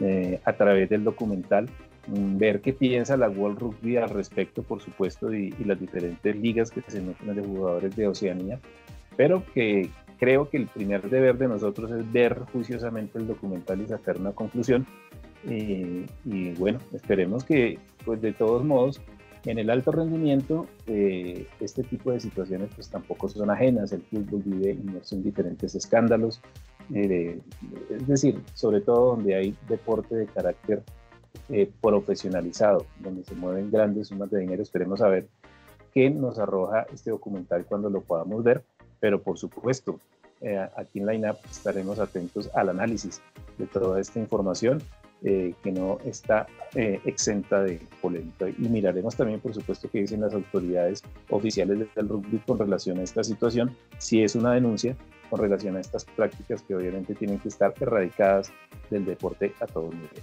eh, 0.00 0.40
a 0.44 0.52
través 0.52 0.88
del 0.90 1.02
documental, 1.02 1.68
mm, 2.06 2.38
ver 2.38 2.60
qué 2.60 2.72
piensa 2.72 3.16
la 3.16 3.28
World 3.28 3.58
Rugby 3.58 3.96
al 3.96 4.10
respecto, 4.10 4.62
por 4.62 4.80
supuesto, 4.80 5.32
y, 5.32 5.50
las 5.64 5.80
diferentes 5.80 6.36
ligas 6.36 6.70
que 6.70 6.82
se 6.86 7.00
nutren 7.00 7.34
de 7.34 7.42
jugadores 7.42 7.96
de 7.96 8.06
Oceanía, 8.06 8.60
pero 9.16 9.42
que 9.54 9.88
creo 10.18 10.50
que 10.50 10.58
el 10.58 10.66
primer 10.66 11.08
deber 11.08 11.38
de 11.38 11.48
nosotros 11.48 11.90
es 11.90 12.12
ver 12.12 12.40
juiciosamente 12.52 13.18
el 13.18 13.26
documental 13.26 13.80
y 13.80 13.86
sacar 13.86 14.18
una 14.18 14.32
conclusión 14.32 14.86
y 15.44 16.52
bueno, 16.54 16.78
esperemos 16.92 17.44
que, 17.44 17.78
pues 18.04 18.20
de 18.20 18.32
todos 18.32 18.64
modos, 18.64 19.00
en 19.44 19.58
el 19.58 19.70
alto 19.70 19.92
rendimiento, 19.92 20.66
eh, 20.86 21.46
este 21.60 21.82
tipo 21.82 22.10
de 22.10 22.20
situaciones 22.20 22.70
pues 22.74 22.88
tampoco 22.88 23.28
son 23.28 23.50
ajenas. 23.50 23.92
El 23.92 24.02
fútbol 24.02 24.42
vive 24.44 24.72
inmerso 24.72 25.14
en 25.14 25.22
diferentes 25.22 25.74
escándalos. 25.74 26.40
Eh, 26.94 27.40
es 27.90 28.06
decir, 28.06 28.42
sobre 28.54 28.80
todo 28.80 29.16
donde 29.16 29.34
hay 29.34 29.56
deporte 29.68 30.16
de 30.16 30.26
carácter 30.26 30.82
eh, 31.48 31.70
profesionalizado, 31.80 32.84
donde 33.00 33.24
se 33.24 33.34
mueven 33.34 33.70
grandes 33.70 34.08
sumas 34.08 34.30
de 34.30 34.40
dinero. 34.40 34.62
Esperemos 34.62 35.00
a 35.00 35.08
ver 35.08 35.28
qué 35.94 36.10
nos 36.10 36.38
arroja 36.38 36.86
este 36.92 37.10
documental 37.10 37.64
cuando 37.64 37.90
lo 37.90 38.02
podamos 38.02 38.42
ver. 38.42 38.62
Pero 39.00 39.22
por 39.22 39.38
supuesto, 39.38 40.00
aquí 40.76 40.98
en 40.98 41.06
Line 41.06 41.30
Up 41.30 41.38
estaremos 41.50 42.00
atentos 42.00 42.50
al 42.54 42.68
análisis 42.68 43.22
de 43.58 43.66
toda 43.66 44.00
esta 44.00 44.18
información 44.18 44.82
eh, 45.24 45.54
que 45.62 45.72
no 45.72 45.98
está 46.04 46.46
eh, 46.74 47.00
exenta 47.04 47.62
de 47.62 47.80
polémica. 48.00 48.48
Y 48.48 48.68
miraremos 48.68 49.16
también, 49.16 49.40
por 49.40 49.52
supuesto, 49.52 49.88
qué 49.90 50.00
dicen 50.00 50.20
las 50.20 50.32
autoridades 50.32 51.02
oficiales 51.30 51.88
del 51.94 52.08
rugby 52.08 52.38
con 52.46 52.58
relación 52.58 52.98
a 52.98 53.02
esta 53.02 53.24
situación, 53.24 53.76
si 53.98 54.22
es 54.22 54.36
una 54.36 54.52
denuncia 54.52 54.96
con 55.28 55.40
relación 55.40 55.76
a 55.76 55.80
estas 55.80 56.04
prácticas 56.04 56.62
que 56.62 56.74
obviamente 56.74 57.14
tienen 57.14 57.38
que 57.38 57.48
estar 57.48 57.74
erradicadas 57.80 58.52
del 58.90 59.04
deporte 59.04 59.52
a 59.60 59.66
todo 59.66 59.90
nivel. 59.90 60.22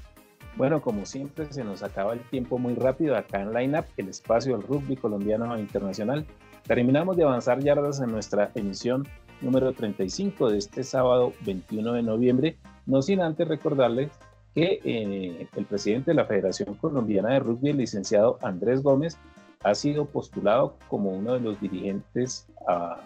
Bueno, 0.55 0.82
como 0.82 1.05
siempre, 1.05 1.51
se 1.51 1.65
nos 1.65 1.84
acaba 1.84 2.13
el 2.13 2.22
tiempo 2.30 2.57
muy 2.57 2.76
rápido 2.76 3.17
acá 3.17 3.41
en 3.41 3.53
Line 3.53 3.80
Up, 3.80 3.86
el 3.97 4.07
espacio 4.07 4.55
del 4.55 4.65
rugby 4.65 4.95
colombiano 4.95 5.59
internacional. 5.59 6.26
Terminamos 6.65 7.17
de 7.17 7.24
avanzar 7.24 7.59
yardas 7.59 7.99
en 7.99 8.11
nuestra 8.11 8.51
emisión 8.55 9.05
número 9.41 9.74
35 9.74 10.51
de 10.51 10.57
este 10.57 10.84
sábado 10.86 11.34
21 11.45 11.91
de 11.91 12.03
noviembre, 12.03 12.57
no 12.86 13.01
sin 13.01 13.20
antes 13.20 13.47
recordarles 13.47 14.09
que 14.56 14.80
eh, 14.86 15.47
el 15.53 15.66
presidente 15.66 16.12
de 16.12 16.16
la 16.16 16.26
Federación 16.26 16.76
Colombiana 16.76 17.34
de 17.34 17.39
Rugby, 17.39 17.72
el 17.72 17.78
licenciado 17.78 18.39
Andrés 18.41 18.82
Gómez, 18.82 19.18
ha 19.64 19.76
sido 19.76 20.06
postulado 20.06 20.78
como 20.88 21.12
uno 21.12 21.34
de 21.34 21.41
los 21.41 21.60
dirigentes 21.60 22.47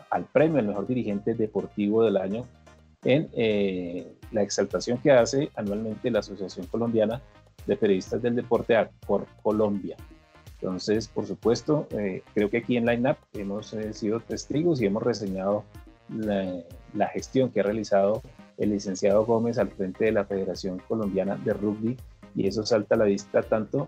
al 0.09 0.25
premio, 0.25 0.59
el 0.59 0.67
mejor 0.67 0.87
dirigente 0.87 1.33
deportivo 1.33 2.03
del 2.03 2.17
año, 2.17 2.45
en 3.03 3.29
eh, 3.33 4.13
la 4.31 4.41
exaltación 4.41 4.99
que 4.99 5.11
hace 5.11 5.49
anualmente 5.55 6.11
la 6.11 6.19
Asociación 6.19 6.67
Colombiana 6.67 7.21
de 7.65 7.75
Periodistas 7.75 8.21
del 8.21 8.35
Deporte 8.35 8.75
por 9.07 9.25
Colombia. 9.41 9.95
Entonces, 10.61 11.07
por 11.07 11.25
supuesto, 11.25 11.87
eh, 11.91 12.23
creo 12.33 12.49
que 12.49 12.57
aquí 12.57 12.77
en 12.77 12.85
Line 12.85 13.11
Up 13.11 13.17
hemos 13.33 13.73
sido 13.93 14.19
testigos 14.19 14.81
y 14.81 14.85
hemos 14.85 15.01
reseñado 15.01 15.63
la, 16.09 16.55
la, 16.93 17.07
gestión 17.07 17.49
que 17.49 17.61
ha 17.61 17.63
realizado 17.63 18.21
el 18.59 18.71
licenciado 18.71 19.25
Gómez 19.25 19.57
al 19.57 19.69
frente 19.69 20.05
de 20.05 20.11
la 20.11 20.25
Federación 20.25 20.79
Colombiana 20.87 21.35
de 21.37 21.53
Rugby 21.53 21.97
y 22.35 22.47
eso 22.47 22.65
salta 22.65 22.95
a 22.95 22.99
la 22.99 23.05
vista 23.05 23.41
tanto 23.41 23.87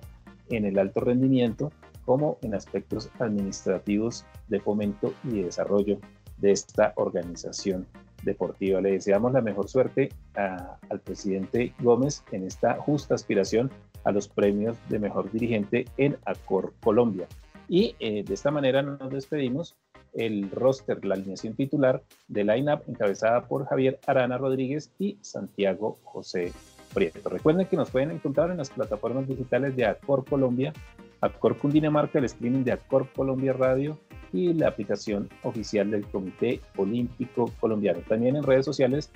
en 0.50 0.66
el 0.66 0.80
alto 0.80 1.02
rendimiento 1.02 1.72
como 2.06 2.38
en 2.42 2.56
aspectos 2.56 3.10
administrativos 3.20 4.26
de 4.48 4.60
fomento 4.60 5.14
y 5.24 5.42
desarrollo 5.42 6.00
de 6.38 6.52
esta 6.52 6.94
organización 6.96 7.86
deportiva. 8.24 8.82
Le 8.82 8.92
deseamos 8.92 9.34
la 9.34 9.42
mejor 9.42 9.70
suerte 9.70 10.10
al 10.34 11.00
presidente 11.04 11.74
Gómez 11.80 12.24
en 12.32 12.44
esta 12.44 12.76
justa 12.76 13.16
aspiración 13.16 13.72
a 14.04 14.12
los 14.12 14.28
premios 14.28 14.78
de 14.90 15.00
mejor 15.00 15.32
dirigente 15.32 15.86
en 15.98 16.18
Acor 16.26 16.74
Colombia. 16.82 17.28
Y 17.68 17.96
eh, 18.00 18.24
de 18.24 18.34
esta 18.34 18.52
manera 18.52 18.82
nos 18.82 19.10
despedimos. 19.12 19.76
El 20.14 20.52
roster, 20.52 21.04
la 21.06 21.16
alineación 21.16 21.56
titular 21.56 22.02
de 22.28 22.44
Line-Up 22.44 22.84
encabezada 22.88 23.48
por 23.48 23.66
Javier 23.66 24.00
Arana 24.06 24.38
Rodríguez 24.38 24.92
y 25.00 25.18
Santiago 25.22 26.00
José 26.04 26.52
Prieto. 26.94 27.30
Recuerden 27.30 27.68
que 27.68 27.78
nos 27.78 27.90
pueden 27.90 28.12
encontrar 28.12 28.52
en 28.52 28.58
las 28.58 28.70
plataformas 28.70 29.28
digitales 29.28 29.76
de 29.76 29.86
Acor 29.86 30.26
Colombia, 30.26 30.74
Acor 31.22 31.58
Cundinamarca, 31.58 32.20
el 32.20 32.26
streaming 32.26 32.64
de 32.64 32.74
Acor 32.74 33.08
Colombia 33.16 33.54
Radio 33.54 33.98
y 34.34 34.54
la 34.54 34.70
aplicación 34.70 35.30
oficial 35.44 35.92
del 35.92 36.06
Comité 36.06 36.60
Olímpico 36.78 37.52
Colombiano. 37.60 38.00
También 38.08 38.36
en 38.36 38.44
redes 38.44 38.66
sociales 38.66 39.12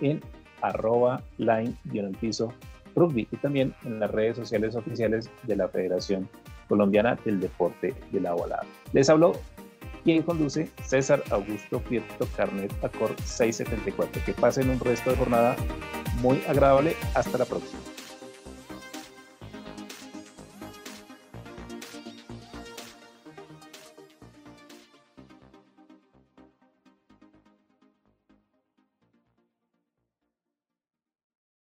en 0.00 0.20
arroba 0.60 1.22
line-piso 1.38 2.52
rugby 2.94 3.28
y 3.30 3.36
también 3.36 3.74
en 3.84 4.00
las 4.00 4.10
redes 4.10 4.36
sociales 4.36 4.74
oficiales 4.74 5.30
de 5.44 5.56
la 5.56 5.68
Federación 5.68 6.28
Colombiana 6.68 7.18
del 7.24 7.40
Deporte 7.40 7.94
de 8.10 8.20
la 8.20 8.32
Volada. 8.32 8.64
Les 8.92 9.08
habló 9.08 9.32
quien 10.06 10.22
conduce 10.22 10.70
César 10.84 11.20
Augusto 11.30 11.80
Prieto 11.80 12.28
Carnet 12.36 12.72
Acor 12.84 13.14
674. 13.24 14.22
Que 14.24 14.32
pasen 14.32 14.70
un 14.70 14.78
resto 14.78 15.10
de 15.10 15.16
jornada 15.16 15.56
muy 16.22 16.40
agradable. 16.46 16.94
Hasta 17.14 17.38
la 17.38 17.44
próxima. 17.44 17.80